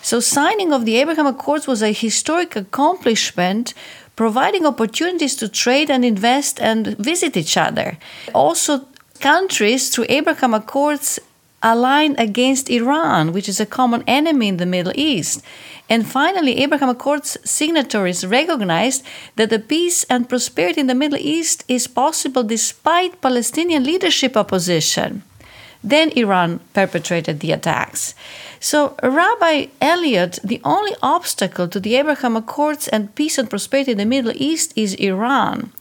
So, 0.00 0.20
signing 0.20 0.72
of 0.72 0.84
the 0.84 0.96
Abraham 0.96 1.26
Accords 1.26 1.66
was 1.66 1.82
a 1.82 1.92
historic 1.92 2.56
accomplishment 2.56 3.74
providing 4.16 4.64
opportunities 4.66 5.34
to 5.36 5.48
trade 5.48 5.90
and 5.90 6.04
invest 6.04 6.60
and 6.60 6.96
visit 6.98 7.36
each 7.36 7.56
other. 7.56 7.98
Also, 8.32 8.86
countries 9.20 9.88
through 9.88 10.06
Abraham 10.08 10.54
Accords 10.54 11.18
align 11.62 12.14
against 12.18 12.68
Iran, 12.68 13.32
which 13.32 13.48
is 13.48 13.58
a 13.58 13.66
common 13.66 14.04
enemy 14.06 14.48
in 14.48 14.58
the 14.58 14.66
Middle 14.66 14.92
East. 14.94 15.42
And 15.88 16.06
finally, 16.06 16.58
Abraham 16.58 16.90
Accords 16.90 17.38
signatories 17.44 18.26
recognized 18.26 19.02
that 19.36 19.50
the 19.50 19.58
peace 19.58 20.04
and 20.04 20.28
prosperity 20.28 20.80
in 20.80 20.86
the 20.86 20.94
Middle 20.94 21.18
East 21.18 21.64
is 21.68 21.86
possible 21.86 22.42
despite 22.42 23.20
Palestinian 23.20 23.84
leadership 23.84 24.36
opposition. 24.36 25.22
Then 25.82 26.10
Iran 26.16 26.60
perpetrated 26.72 27.40
the 27.40 27.52
attacks. 27.52 28.14
So, 28.58 28.96
Rabbi 29.02 29.66
Eliot, 29.82 30.38
the 30.42 30.60
only 30.64 30.96
obstacle 31.02 31.68
to 31.68 31.78
the 31.78 31.96
Abraham 31.96 32.36
Accords 32.36 32.88
and 32.88 33.14
peace 33.14 33.36
and 33.36 33.50
prosperity 33.50 33.92
in 33.92 33.98
the 33.98 34.06
Middle 34.06 34.32
East 34.34 34.72
is 34.76 34.94
Iran. 34.94 35.72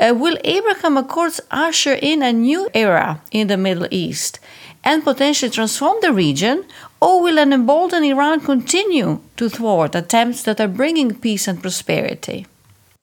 Uh, 0.00 0.12
will 0.14 0.36
Abraham 0.44 0.96
Accords 0.96 1.40
usher 1.50 1.94
in 1.94 2.22
a 2.22 2.32
new 2.32 2.68
era 2.74 3.20
in 3.30 3.46
the 3.46 3.56
Middle 3.56 3.86
East 3.90 4.40
and 4.82 5.04
potentially 5.04 5.50
transform 5.50 5.96
the 6.02 6.12
region, 6.12 6.64
or 7.00 7.22
will 7.22 7.38
an 7.38 7.52
emboldened 7.52 8.04
Iran 8.04 8.40
continue 8.40 9.20
to 9.36 9.48
thwart 9.48 9.94
attempts 9.94 10.42
that 10.42 10.60
are 10.60 10.68
bringing 10.68 11.14
peace 11.14 11.48
and 11.48 11.62
prosperity? 11.62 12.46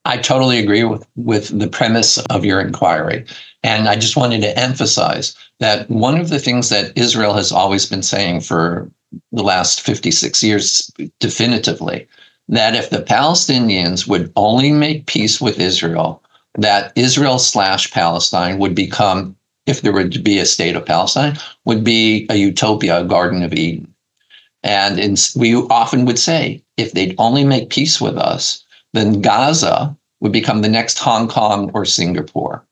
I 0.04 0.18
totally 0.18 0.58
agree 0.58 0.84
with, 0.84 1.06
with 1.16 1.58
the 1.58 1.68
premise 1.68 2.18
of 2.18 2.44
your 2.44 2.60
inquiry. 2.60 3.24
And 3.62 3.88
I 3.88 3.96
just 3.96 4.16
wanted 4.16 4.40
to 4.42 4.58
emphasize 4.58 5.36
that 5.60 5.88
one 5.88 6.20
of 6.20 6.28
the 6.28 6.40
things 6.40 6.68
that 6.70 6.96
Israel 6.96 7.34
has 7.34 7.52
always 7.52 7.86
been 7.86 8.02
saying 8.02 8.40
for 8.40 8.90
the 9.30 9.42
last 9.42 9.80
56 9.80 10.42
years 10.42 10.90
definitively 11.20 12.08
that 12.48 12.74
if 12.74 12.90
the 12.90 13.02
Palestinians 13.02 14.08
would 14.08 14.32
only 14.36 14.72
make 14.72 15.06
peace 15.06 15.40
with 15.40 15.60
Israel, 15.60 16.21
that 16.56 16.92
Israel 16.96 17.38
slash 17.38 17.90
Palestine 17.90 18.58
would 18.58 18.74
become, 18.74 19.36
if 19.66 19.82
there 19.82 19.92
were 19.92 20.08
to 20.08 20.18
be 20.18 20.38
a 20.38 20.46
state 20.46 20.76
of 20.76 20.86
Palestine, 20.86 21.36
would 21.64 21.84
be 21.84 22.26
a 22.30 22.36
utopia, 22.36 23.00
a 23.00 23.04
Garden 23.04 23.42
of 23.42 23.52
Eden. 23.52 23.92
And 24.62 24.98
in, 24.98 25.16
we 25.36 25.54
often 25.54 26.04
would 26.04 26.18
say, 26.18 26.62
if 26.76 26.92
they'd 26.92 27.14
only 27.18 27.44
make 27.44 27.70
peace 27.70 28.00
with 28.00 28.16
us, 28.16 28.64
then 28.92 29.20
Gaza 29.20 29.96
would 30.20 30.32
become 30.32 30.62
the 30.62 30.68
next 30.68 30.98
Hong 30.98 31.26
Kong 31.26 31.70
or 31.74 31.84
Singapore. 31.84 32.64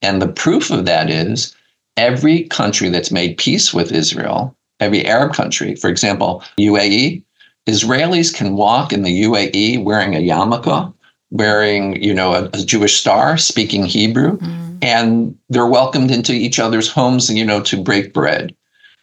And 0.00 0.22
the 0.22 0.28
proof 0.28 0.70
of 0.70 0.84
that 0.86 1.10
is 1.10 1.54
every 1.96 2.44
country 2.44 2.88
that's 2.88 3.10
made 3.10 3.36
peace 3.36 3.74
with 3.74 3.92
Israel 3.92 4.56
every 4.80 5.04
Arab 5.06 5.32
country. 5.32 5.74
For 5.74 5.88
example, 5.88 6.42
UAE, 6.58 7.22
Israelis 7.66 8.34
can 8.34 8.56
walk 8.56 8.92
in 8.92 9.02
the 9.02 9.22
UAE 9.22 9.82
wearing 9.82 10.14
a 10.14 10.18
yarmulke, 10.18 10.93
wearing, 11.34 12.00
you 12.00 12.14
know, 12.14 12.32
a, 12.32 12.44
a 12.54 12.64
Jewish 12.64 12.96
star, 12.96 13.36
speaking 13.36 13.84
Hebrew, 13.84 14.38
mm. 14.38 14.78
and 14.80 15.36
they're 15.50 15.66
welcomed 15.66 16.10
into 16.10 16.32
each 16.32 16.58
other's 16.58 16.88
homes, 16.88 17.28
you 17.28 17.44
know, 17.44 17.60
to 17.62 17.82
break 17.82 18.14
bread. 18.14 18.54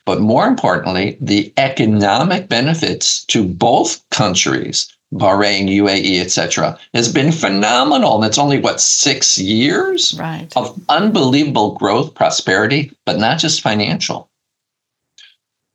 But 0.05 0.21
more 0.21 0.47
importantly, 0.47 1.17
the 1.21 1.53
economic 1.57 2.47
benefits 2.47 3.23
to 3.25 3.43
both 3.43 4.01
countries, 4.09 4.91
Bahrain, 5.13 5.67
UAE, 5.67 6.21
etc., 6.21 6.79
has 6.93 7.11
been 7.11 7.33
phenomenal. 7.33 8.15
And 8.15 8.25
it's 8.25 8.39
only 8.39 8.59
what 8.59 8.79
six 8.79 9.37
years 9.37 10.17
right. 10.17 10.51
of 10.55 10.79
unbelievable 10.87 11.75
growth, 11.75 12.15
prosperity, 12.15 12.91
but 13.05 13.19
not 13.19 13.39
just 13.39 13.61
financial 13.61 14.29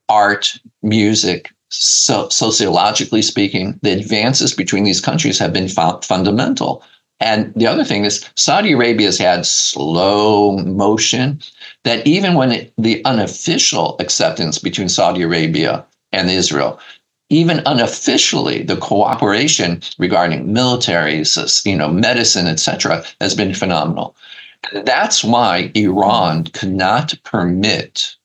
art, 0.09 0.59
music, 0.83 1.53
so, 1.78 2.28
sociologically 2.30 3.22
speaking, 3.22 3.78
the 3.82 3.92
advances 3.92 4.54
between 4.54 4.84
these 4.84 5.00
countries 5.00 5.38
have 5.38 5.52
been 5.52 5.68
fundamental. 5.68 6.82
And 7.20 7.52
the 7.54 7.66
other 7.66 7.84
thing 7.84 8.04
is, 8.04 8.28
Saudi 8.34 8.72
Arabia 8.72 9.06
has 9.06 9.18
had 9.18 9.46
slow 9.46 10.58
motion 10.58 11.40
that 11.84 12.06
even 12.06 12.34
when 12.34 12.52
it, 12.52 12.72
the 12.78 13.04
unofficial 13.04 13.96
acceptance 14.00 14.58
between 14.58 14.88
Saudi 14.88 15.22
Arabia 15.22 15.84
and 16.12 16.30
Israel, 16.30 16.80
even 17.28 17.62
unofficially, 17.66 18.62
the 18.62 18.76
cooperation 18.76 19.82
regarding 19.98 20.46
militaries, 20.46 21.66
you 21.66 21.76
know, 21.76 21.88
medicine, 21.88 22.46
etc., 22.46 23.04
has 23.20 23.34
been 23.34 23.52
phenomenal. 23.52 24.16
That's 24.72 25.22
why 25.22 25.70
Iran 25.74 26.44
could 26.44 26.72
not 26.72 27.14
permit 27.24 28.15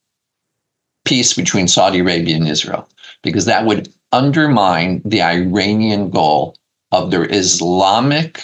peace 1.06 1.34
between 1.34 1.68
Saudi 1.68 2.00
Arabia 2.00 2.36
and 2.36 2.48
Israel, 2.48 2.88
because 3.24 3.46
that 3.46 3.66
would 3.66 3.92
undermine 4.12 5.02
the 5.06 5.22
Iranian 5.22 6.10
goal 6.10 6.58
of 6.92 7.12
their 7.12 7.32
Islamic 7.32 8.44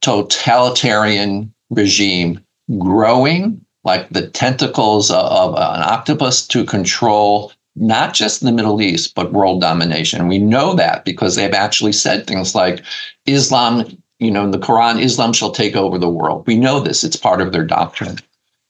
totalitarian 0.00 1.52
regime 1.70 2.44
growing 2.78 3.64
like 3.84 4.08
the 4.10 4.28
tentacles 4.28 5.10
of 5.10 5.54
an 5.54 5.82
octopus 5.82 6.46
to 6.46 6.64
control 6.64 7.52
not 7.74 8.12
just 8.14 8.42
the 8.42 8.52
Middle 8.52 8.82
East, 8.82 9.14
but 9.14 9.32
world 9.32 9.60
domination. 9.60 10.28
We 10.28 10.38
know 10.38 10.74
that 10.74 11.04
because 11.04 11.36
they've 11.36 11.54
actually 11.54 11.92
said 11.92 12.26
things 12.26 12.54
like 12.54 12.82
Islam, 13.26 13.98
you 14.18 14.30
know, 14.30 14.44
in 14.44 14.50
the 14.50 14.58
Quran, 14.58 15.02
Islam 15.02 15.32
shall 15.32 15.50
take 15.50 15.74
over 15.74 15.98
the 15.98 16.08
world. 16.08 16.46
We 16.46 16.56
know 16.56 16.80
this, 16.80 17.02
it's 17.02 17.16
part 17.16 17.40
of 17.40 17.52
their 17.52 17.64
doctrine. 17.64 18.18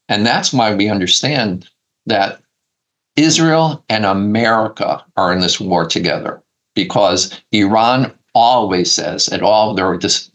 And 0.07 0.25
that's 0.25 0.53
why 0.53 0.73
we 0.73 0.89
understand 0.89 1.69
that 2.05 2.41
Israel 3.15 3.83
and 3.89 4.05
America 4.05 5.03
are 5.17 5.31
in 5.33 5.39
this 5.39 5.59
war 5.59 5.85
together 5.85 6.41
because 6.75 7.41
Iran 7.51 8.11
always 8.33 8.91
says 8.91 9.29
at 9.29 9.43
all 9.43 9.75
their 9.75 9.95
dis- 9.97 10.27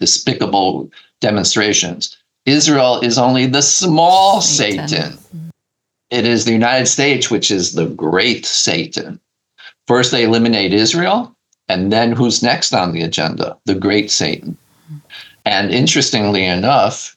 despicable 0.00 0.90
demonstrations 1.20 2.16
Israel 2.46 3.00
is 3.00 3.18
only 3.18 3.46
the 3.46 3.62
small 3.62 4.40
Satan. 4.40 4.88
Satan. 4.88 5.18
It 6.10 6.26
is 6.26 6.44
the 6.44 6.52
United 6.52 6.86
States, 6.86 7.30
which 7.30 7.50
is 7.50 7.72
the 7.72 7.86
great 7.86 8.44
Satan. 8.44 9.18
First, 9.86 10.10
they 10.10 10.24
eliminate 10.24 10.72
Israel, 10.72 11.34
and 11.68 11.92
then 11.92 12.12
who's 12.12 12.42
next 12.42 12.74
on 12.74 12.92
the 12.92 13.02
agenda? 13.02 13.56
The 13.64 13.74
great 13.74 14.10
Satan. 14.10 14.56
And 15.46 15.70
interestingly 15.70 16.44
enough, 16.44 17.16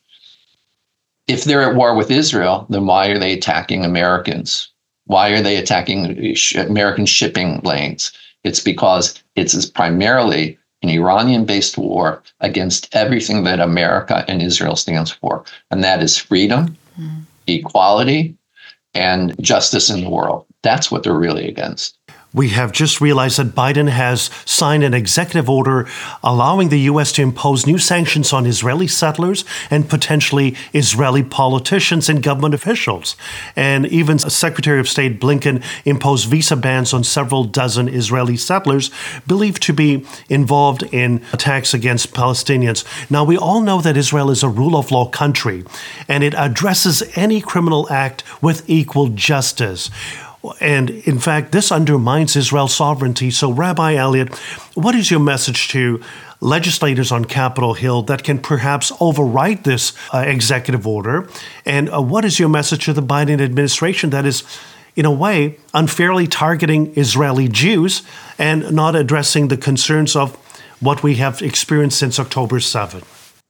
if 1.28 1.44
they're 1.44 1.70
at 1.70 1.76
war 1.76 1.94
with 1.96 2.10
Israel, 2.10 2.66
then 2.70 2.86
why 2.86 3.08
are 3.08 3.20
they 3.20 3.34
attacking 3.34 3.84
Americans? 3.84 4.70
Why 5.08 5.30
are 5.30 5.42
they 5.42 5.58
attacking 5.58 6.36
American 6.56 7.06
shipping 7.06 7.60
lanes? 7.62 8.12
It's 8.44 8.60
because 8.60 9.22
it's 9.36 9.66
primarily 9.66 10.58
an 10.84 10.90
Iranian 10.90 11.46
based 11.46 11.78
war 11.78 12.22
against 12.40 12.94
everything 12.96 13.44
that 13.44 13.60
America 13.60 14.24
and 14.28 14.42
Israel 14.42 14.76
stands 14.76 15.12
for, 15.12 15.44
and 15.72 15.84
that 15.84 16.04
is 16.04 16.18
freedom, 16.18 16.78
mm. 17.00 17.22
equality, 17.48 18.36
and 18.94 19.36
justice 19.42 19.90
in 19.90 20.04
the 20.04 20.10
world. 20.10 20.46
That's 20.62 20.92
what 20.92 21.04
they're 21.04 21.14
really 21.14 21.48
against. 21.48 21.97
We 22.34 22.50
have 22.50 22.74
just 22.74 23.00
realized 23.00 23.40
that 23.40 23.56
Biden 23.56 23.88
has 23.88 24.30
signed 24.46 24.84
an 24.84 24.94
executive 24.94 25.50
order 25.50 25.88
allowing 26.22 26.68
the 26.68 26.82
U.S. 26.82 27.14
to 27.14 27.22
impose 27.22 27.66
new 27.66 27.78
sanctions 27.78 28.34
on 28.34 28.46
Israeli 28.46 28.88
settlers 28.88 29.46
and 29.72 29.90
potentially 29.90 30.56
Israeli 30.74 31.24
politicians 31.24 32.10
and 32.10 32.22
government 32.22 32.54
officials. 32.54 33.16
And 33.56 33.86
even 33.88 34.20
Secretary 34.20 34.80
of 34.80 34.90
State 34.90 35.22
Blinken 35.22 35.64
imposed 35.86 36.28
visa 36.28 36.58
bans 36.58 36.94
on 36.94 37.06
several 37.06 37.46
dozen 37.46 37.88
Israeli 37.88 38.36
settlers 38.36 38.92
believed 39.26 39.64
to 39.64 39.74
be 39.74 40.06
involved 40.28 40.84
in 40.92 41.24
attacks 41.32 41.74
against 41.74 42.14
Palestinians. 42.14 42.84
Now, 43.10 43.24
we 43.24 43.38
all 43.38 43.62
know 43.62 43.80
that 43.80 43.96
Israel 43.96 44.30
is 44.30 44.44
a 44.44 44.50
rule 44.50 44.76
of 44.76 44.92
law 44.92 45.08
country 45.08 45.64
and 46.10 46.26
it 46.26 46.34
addresses 46.36 47.04
any 47.16 47.40
criminal 47.40 47.90
act 47.90 48.24
with 48.44 48.70
equal 48.70 49.08
justice. 49.08 49.90
And 50.60 50.90
in 50.90 51.20
fact, 51.20 51.52
this 51.52 51.72
undermines 51.72 52.36
Israel's 52.36 52.76
sovereignty. 52.76 53.32
So, 53.32 53.52
Rabbi 53.52 53.96
Eliot, 53.96 54.36
what 54.76 54.96
is 54.96 55.12
your 55.12 55.20
message 55.20 55.68
to 55.70 56.02
legislators 56.40 57.12
on 57.12 57.26
Capitol 57.26 57.74
Hill 57.74 58.04
that 58.04 58.24
can 58.24 58.40
perhaps 58.40 58.92
override 59.00 59.64
this 59.64 59.94
uh, 60.14 60.20
executive 60.20 60.86
order? 60.86 61.30
And 61.66 61.90
uh, 61.90 62.02
what 62.02 62.26
is 62.26 62.40
your 62.40 62.50
message 62.50 62.86
to 62.86 62.94
the 62.94 63.02
Biden 63.02 63.42
administration 63.42 64.10
that 64.12 64.26
is, 64.26 64.44
in 64.96 65.06
a 65.06 65.12
way, 65.12 65.58
unfairly 65.74 66.28
targeting 66.28 66.94
Israeli 66.96 67.48
Jews 67.48 68.04
and 68.38 68.72
not 68.72 68.96
addressing 68.96 69.48
the 69.48 69.58
concerns 69.58 70.16
of 70.16 70.36
what 70.80 71.04
we 71.04 71.16
have 71.16 71.42
experienced 71.42 71.98
since 71.98 72.20
October 72.20 72.60
7? 72.60 73.02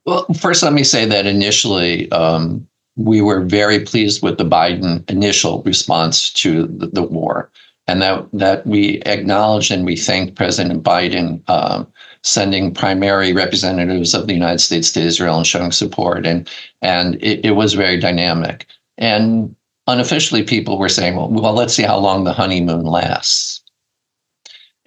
Well, 0.05 0.25
first, 0.39 0.63
let 0.63 0.71
me 0.71 0.83
say 0.83 1.05
that 1.05 1.25
initially, 1.25 2.09
um, 2.11 2.67
we 2.97 3.21
were 3.21 3.41
very 3.41 3.79
pleased 3.79 4.21
with 4.21 4.37
the 4.37 4.45
Biden 4.45 5.09
initial 5.09 5.61
response 5.63 6.31
to 6.33 6.67
the, 6.67 6.87
the 6.87 7.03
war, 7.03 7.49
and 7.87 8.01
that 8.01 8.27
that 8.33 8.65
we 8.65 9.01
acknowledged 9.03 9.71
and 9.71 9.85
we 9.85 9.95
thanked 9.95 10.35
President 10.35 10.83
Biden 10.83 11.47
um, 11.49 11.87
sending 12.23 12.73
primary 12.73 13.33
representatives 13.33 14.13
of 14.13 14.27
the 14.27 14.33
United 14.33 14.59
States 14.59 14.91
to 14.91 15.01
Israel 15.01 15.37
and 15.37 15.47
showing 15.47 15.71
support, 15.71 16.25
and 16.25 16.49
and 16.81 17.15
it, 17.23 17.45
it 17.45 17.51
was 17.51 17.75
very 17.75 17.99
dynamic. 17.99 18.65
And 18.97 19.55
unofficially, 19.85 20.43
people 20.43 20.77
were 20.77 20.89
saying, 20.89 21.15
well, 21.15 21.29
well, 21.29 21.53
let's 21.53 21.75
see 21.75 21.83
how 21.83 21.97
long 21.97 22.23
the 22.23 22.33
honeymoon 22.33 22.83
lasts. 22.83 23.63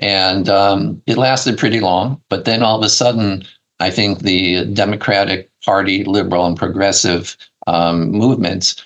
And 0.00 0.48
um, 0.48 1.02
it 1.06 1.18
lasted 1.18 1.58
pretty 1.58 1.80
long, 1.80 2.20
but 2.28 2.44
then 2.44 2.62
all 2.62 2.78
of 2.78 2.84
a 2.84 2.88
sudden, 2.88 3.44
I 3.80 3.90
think 3.90 4.20
the 4.20 4.64
Democratic 4.64 5.50
Party, 5.64 6.04
liberal 6.04 6.46
and 6.46 6.56
progressive 6.56 7.36
um, 7.70 8.10
movements 8.10 8.82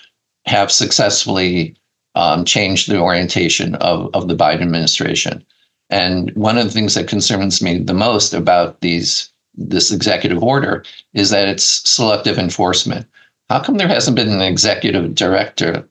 have 0.47 0.71
successfully 0.71 1.75
um, 2.15 2.45
changed 2.45 2.89
the 2.89 3.01
orientation 3.01 3.75
of, 3.77 4.11
of 4.15 4.29
the 4.29 4.37
Biden 4.37 4.63
administration. 4.63 5.45
And 5.91 6.31
one 6.35 6.59
of 6.59 6.65
the 6.65 6.71
things 6.71 6.95
that 6.95 7.09
concerns 7.09 7.63
me 7.63 7.79
the 7.79 7.95
most 7.95 8.35
about 8.35 8.81
these 8.81 9.31
this 9.57 9.93
executive 9.93 10.43
order 10.43 10.85
is 11.13 11.31
that 11.31 11.49
it's 11.49 11.89
selective 11.89 12.39
enforcement. 12.39 13.07
How 13.49 13.61
come 13.61 13.77
there 13.77 13.89
hasn't 13.89 14.17
been 14.17 14.33
an 14.33 14.43
executive 14.43 15.15
director 15.15 15.89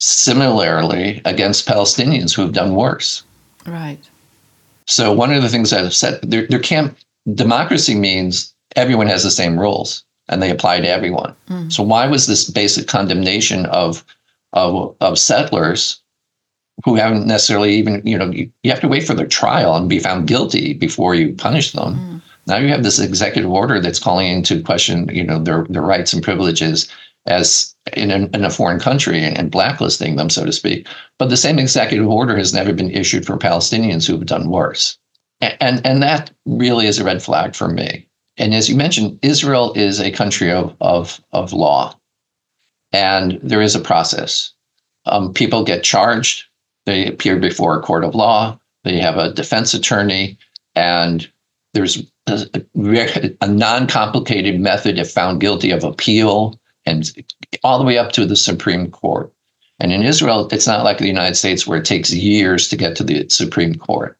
similarly 0.00 1.22
against 1.24 1.68
Palestinians 1.68 2.34
who 2.34 2.42
have 2.42 2.52
done 2.52 2.74
worse? 2.74 3.22
Right. 3.66 4.00
So 4.86 5.12
one 5.12 5.32
of 5.32 5.42
the 5.42 5.48
things 5.48 5.72
I've 5.72 5.94
said 5.94 6.20
there, 6.22 6.46
there 6.48 6.58
can't 6.58 6.96
democracy 7.34 7.94
means 7.94 8.52
everyone 8.74 9.06
has 9.06 9.22
the 9.22 9.30
same 9.30 9.58
rules 9.58 10.04
and 10.28 10.42
they 10.42 10.50
apply 10.50 10.80
to 10.80 10.88
everyone. 10.88 11.34
Mm. 11.48 11.72
So 11.72 11.82
why 11.82 12.06
was 12.06 12.26
this 12.26 12.48
basic 12.50 12.86
condemnation 12.88 13.66
of, 13.66 14.04
of 14.52 14.96
of 15.00 15.18
settlers 15.18 16.00
who 16.84 16.94
haven't 16.96 17.26
necessarily 17.26 17.74
even 17.74 18.02
you 18.04 18.18
know 18.18 18.30
you, 18.30 18.50
you 18.62 18.70
have 18.70 18.80
to 18.80 18.88
wait 18.88 19.04
for 19.04 19.14
their 19.14 19.26
trial 19.26 19.76
and 19.76 19.88
be 19.88 19.98
found 19.98 20.26
guilty 20.26 20.74
before 20.74 21.14
you 21.14 21.34
punish 21.34 21.72
them. 21.72 21.94
Mm. 21.94 22.22
Now 22.46 22.56
you 22.56 22.68
have 22.68 22.82
this 22.82 22.98
executive 22.98 23.50
order 23.50 23.80
that's 23.80 23.98
calling 23.98 24.28
into 24.28 24.62
question 24.62 25.08
you 25.12 25.24
know 25.24 25.38
their 25.38 25.64
their 25.68 25.82
rights 25.82 26.12
and 26.12 26.22
privileges 26.22 26.88
as 27.26 27.74
in 27.94 28.10
a, 28.10 28.16
in 28.36 28.44
a 28.44 28.50
foreign 28.50 28.78
country 28.78 29.22
and 29.22 29.50
blacklisting 29.50 30.16
them 30.16 30.28
so 30.28 30.44
to 30.44 30.52
speak. 30.52 30.86
But 31.18 31.30
the 31.30 31.36
same 31.36 31.58
executive 31.58 32.08
order 32.08 32.36
has 32.36 32.52
never 32.52 32.72
been 32.72 32.90
issued 32.90 33.24
for 33.24 33.38
Palestinians 33.38 34.06
who 34.06 34.12
have 34.14 34.26
done 34.26 34.50
worse. 34.50 34.98
And, 35.40 35.56
and, 35.60 35.86
and 35.86 36.02
that 36.02 36.30
really 36.44 36.86
is 36.86 36.98
a 36.98 37.04
red 37.04 37.22
flag 37.22 37.54
for 37.54 37.68
me 37.68 38.08
and 38.36 38.54
as 38.54 38.68
you 38.68 38.76
mentioned, 38.76 39.18
Israel 39.22 39.72
is 39.74 40.00
a 40.00 40.10
country 40.10 40.50
of, 40.50 40.76
of, 40.80 41.20
of 41.32 41.52
law, 41.52 41.98
and 42.92 43.38
there 43.42 43.62
is 43.62 43.74
a 43.74 43.80
process. 43.80 44.52
Um, 45.06 45.32
people 45.32 45.64
get 45.64 45.84
charged, 45.84 46.44
they 46.86 47.06
appear 47.06 47.38
before 47.38 47.78
a 47.78 47.82
court 47.82 48.04
of 48.04 48.14
law, 48.14 48.58
they 48.82 48.98
have 48.98 49.16
a 49.16 49.32
defense 49.32 49.72
attorney, 49.74 50.38
and 50.74 51.30
there's 51.74 52.02
a, 52.26 52.64
a, 53.40 53.48
non 53.48 53.86
complicated 53.86 54.60
method 54.60 54.98
if 54.98 55.10
found 55.10 55.40
guilty 55.40 55.70
of 55.70 55.84
appeal 55.84 56.58
and 56.86 57.12
all 57.62 57.78
the 57.78 57.84
way 57.84 57.98
up 57.98 58.12
to 58.12 58.26
the 58.26 58.36
Supreme 58.36 58.90
Court. 58.90 59.32
And 59.80 59.92
in 59.92 60.02
Israel, 60.02 60.48
it's 60.52 60.66
not 60.66 60.84
like 60.84 60.98
the 60.98 61.06
United 61.06 61.34
States 61.34 61.66
where 61.66 61.78
it 61.78 61.84
takes 61.84 62.12
years 62.12 62.68
to 62.68 62.76
get 62.76 62.96
to 62.96 63.04
the 63.04 63.28
Supreme 63.28 63.74
Court. 63.74 64.16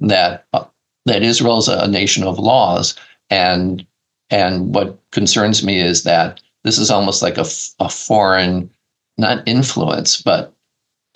That 0.00 0.46
uh, 0.52 0.64
that 1.06 1.22
Israel 1.22 1.58
is 1.58 1.68
a 1.68 1.86
nation 1.86 2.24
of 2.24 2.38
laws, 2.38 2.96
and 3.30 3.86
and 4.30 4.74
what 4.74 4.98
concerns 5.12 5.64
me 5.64 5.78
is 5.78 6.02
that 6.02 6.40
this 6.64 6.78
is 6.78 6.90
almost 6.90 7.22
like 7.22 7.38
a, 7.38 7.46
a 7.78 7.88
foreign, 7.88 8.68
not 9.18 9.46
influence, 9.46 10.20
but 10.20 10.52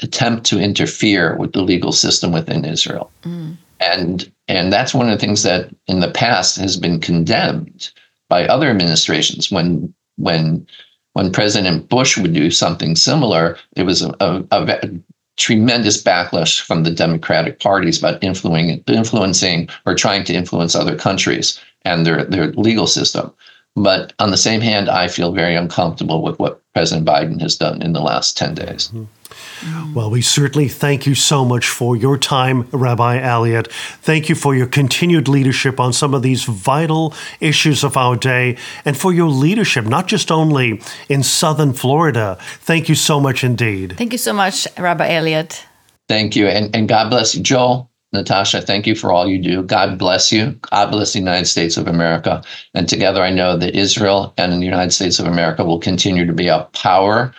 attempt 0.00 0.46
to 0.46 0.60
interfere 0.60 1.36
with 1.36 1.52
the 1.52 1.62
legal 1.62 1.92
system 1.92 2.32
within 2.32 2.64
Israel. 2.64 3.10
Mm. 3.24 3.56
And 3.80 4.32
and 4.46 4.72
that's 4.72 4.94
one 4.94 5.08
of 5.08 5.12
the 5.12 5.24
things 5.24 5.42
that 5.42 5.70
in 5.86 6.00
the 6.00 6.10
past 6.10 6.56
has 6.56 6.76
been 6.76 7.00
condemned 7.00 7.90
by 8.28 8.46
other 8.46 8.68
administrations. 8.68 9.50
When 9.50 9.92
when 10.16 10.66
when 11.14 11.32
President 11.32 11.88
Bush 11.88 12.16
would 12.16 12.32
do 12.32 12.50
something 12.50 12.94
similar, 12.94 13.56
it 13.74 13.82
was 13.82 14.02
a, 14.02 14.14
a, 14.20 14.44
a 14.52 14.90
tremendous 15.36 16.02
backlash 16.02 16.60
from 16.60 16.84
the 16.84 16.90
Democratic 16.90 17.58
parties 17.60 17.98
about 17.98 18.22
influencing, 18.22 18.84
influencing 18.86 19.68
or 19.86 19.94
trying 19.94 20.22
to 20.24 20.34
influence 20.34 20.74
other 20.74 20.96
countries 20.96 21.58
and 21.82 22.06
their, 22.06 22.24
their 22.24 22.48
legal 22.52 22.86
system. 22.86 23.32
But 23.76 24.12
on 24.18 24.30
the 24.30 24.36
same 24.36 24.60
hand, 24.60 24.88
I 24.88 25.08
feel 25.08 25.32
very 25.32 25.54
uncomfortable 25.54 26.22
with 26.22 26.38
what 26.38 26.60
President 26.74 27.06
Biden 27.06 27.40
has 27.40 27.56
done 27.56 27.82
in 27.82 27.92
the 27.92 28.00
last 28.00 28.36
10 28.36 28.54
days. 28.54 28.88
Mm-hmm. 28.88 29.94
Well, 29.94 30.10
we 30.10 30.22
certainly 30.22 30.68
thank 30.68 31.06
you 31.06 31.14
so 31.14 31.44
much 31.44 31.68
for 31.68 31.96
your 31.96 32.16
time, 32.16 32.68
Rabbi 32.72 33.20
Eliot. 33.20 33.70
Thank 34.00 34.28
you 34.28 34.34
for 34.34 34.54
your 34.54 34.66
continued 34.66 35.28
leadership 35.28 35.78
on 35.78 35.92
some 35.92 36.14
of 36.14 36.22
these 36.22 36.44
vital 36.44 37.14
issues 37.40 37.84
of 37.84 37.96
our 37.96 38.16
day 38.16 38.56
and 38.84 38.96
for 38.96 39.12
your 39.12 39.28
leadership, 39.28 39.84
not 39.84 40.06
just 40.06 40.30
only 40.30 40.80
in 41.08 41.22
Southern 41.22 41.72
Florida. 41.72 42.38
Thank 42.60 42.88
you 42.88 42.94
so 42.94 43.20
much 43.20 43.44
indeed. 43.44 43.96
Thank 43.96 44.12
you 44.12 44.18
so 44.18 44.32
much, 44.32 44.66
Rabbi 44.78 45.08
Eliot. 45.08 45.66
Thank 46.08 46.34
you. 46.36 46.48
And, 46.48 46.74
and 46.74 46.88
God 46.88 47.10
bless 47.10 47.34
you. 47.34 47.42
Joel, 47.42 47.89
Natasha, 48.12 48.60
thank 48.60 48.86
you 48.86 48.94
for 48.94 49.12
all 49.12 49.28
you 49.28 49.40
do. 49.40 49.62
God 49.62 49.98
bless 49.98 50.32
you. 50.32 50.58
God 50.70 50.90
bless 50.90 51.12
the 51.12 51.20
United 51.20 51.46
States 51.46 51.76
of 51.76 51.86
America. 51.86 52.42
And 52.74 52.88
together, 52.88 53.22
I 53.22 53.30
know 53.30 53.56
that 53.56 53.76
Israel 53.76 54.34
and 54.36 54.52
the 54.52 54.64
United 54.64 54.90
States 54.92 55.18
of 55.20 55.26
America 55.26 55.64
will 55.64 55.78
continue 55.78 56.26
to 56.26 56.32
be 56.32 56.48
a 56.48 56.68
power 56.72 57.32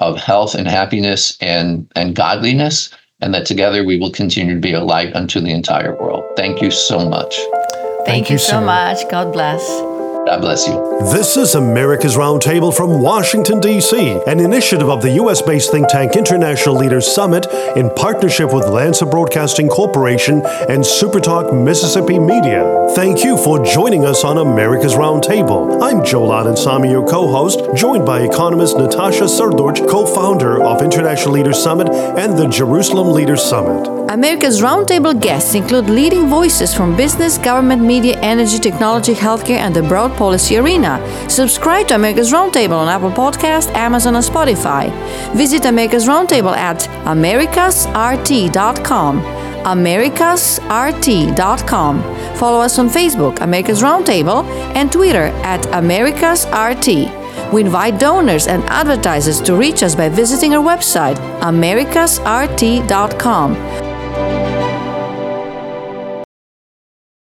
of 0.00 0.18
health 0.18 0.54
and 0.54 0.66
happiness 0.66 1.38
and, 1.40 1.90
and 1.94 2.16
godliness, 2.16 2.90
and 3.20 3.32
that 3.34 3.46
together 3.46 3.84
we 3.84 3.98
will 3.98 4.10
continue 4.10 4.54
to 4.54 4.60
be 4.60 4.72
a 4.72 4.82
light 4.82 5.14
unto 5.14 5.40
the 5.40 5.52
entire 5.52 5.94
world. 5.94 6.24
Thank 6.36 6.60
you 6.60 6.70
so 6.70 7.08
much. 7.08 7.36
Thank, 7.36 8.06
Thank 8.06 8.30
you, 8.30 8.34
you 8.34 8.38
so 8.38 8.60
much. 8.60 9.08
God 9.08 9.32
bless. 9.32 9.95
God 10.26 10.40
bless 10.40 10.66
you. 10.66 10.74
This 11.12 11.36
is 11.36 11.54
America's 11.54 12.16
Roundtable 12.16 12.76
from 12.76 13.00
Washington, 13.00 13.60
D.C., 13.60 14.20
an 14.26 14.40
initiative 14.40 14.88
of 14.88 15.00
the 15.00 15.10
U.S. 15.22 15.40
based 15.40 15.70
think 15.70 15.86
tank 15.86 16.16
International 16.16 16.74
Leaders 16.74 17.06
Summit 17.06 17.46
in 17.76 17.90
partnership 17.90 18.52
with 18.52 18.66
Lanser 18.66 19.06
Broadcasting 19.06 19.68
Corporation 19.68 20.42
and 20.68 20.82
Supertalk 20.82 21.54
Mississippi 21.64 22.18
Media. 22.18 22.88
Thank 22.96 23.22
you 23.22 23.36
for 23.36 23.64
joining 23.64 24.04
us 24.04 24.24
on 24.24 24.38
America's 24.38 24.94
Roundtable. 24.94 25.80
I'm 25.80 26.04
Joel 26.04 26.30
Anand 26.30 26.58
Samy, 26.58 26.90
your 26.90 27.06
co 27.06 27.28
host, 27.30 27.60
joined 27.76 28.04
by 28.04 28.22
economist 28.22 28.76
Natasha 28.76 29.24
Srdoc, 29.24 29.88
co 29.88 30.06
founder 30.06 30.60
of 30.60 30.82
International 30.82 31.34
Leaders 31.34 31.62
Summit 31.62 31.88
and 31.88 32.36
the 32.36 32.48
Jerusalem 32.48 33.12
Leaders 33.12 33.44
Summit. 33.44 33.86
America's 34.10 34.60
Roundtable 34.60 35.20
guests 35.20 35.54
include 35.54 35.90
leading 35.90 36.28
voices 36.28 36.72
from 36.72 36.96
business, 36.96 37.38
government, 37.38 37.82
media, 37.82 38.18
energy, 38.20 38.58
technology, 38.58 39.14
healthcare, 39.14 39.58
and 39.58 39.74
the 39.74 39.82
broad 39.82 40.15
policy 40.16 40.56
arena. 40.56 41.00
Subscribe 41.28 41.86
to 41.88 41.94
America's 41.94 42.32
Roundtable 42.32 42.78
on 42.78 42.88
Apple 42.88 43.10
Podcast, 43.10 43.74
Amazon, 43.74 44.14
and 44.16 44.24
Spotify. 44.24 44.90
Visit 45.34 45.64
America's 45.64 46.06
Roundtable 46.06 46.56
at 46.56 46.80
americasrt.com. 47.04 49.22
americasrt.com. 49.66 52.02
Follow 52.36 52.60
us 52.60 52.78
on 52.78 52.88
Facebook, 52.88 53.40
America's 53.40 53.82
Roundtable, 53.82 54.44
and 54.74 54.92
Twitter 54.92 55.32
at 55.42 55.62
americasrt. 55.72 57.26
We 57.52 57.60
invite 57.62 57.98
donors 58.00 58.46
and 58.48 58.64
advertisers 58.64 59.40
to 59.42 59.54
reach 59.54 59.82
us 59.82 59.94
by 59.94 60.08
visiting 60.08 60.54
our 60.54 60.64
website, 60.64 61.16
americasrt.com. 61.40 63.85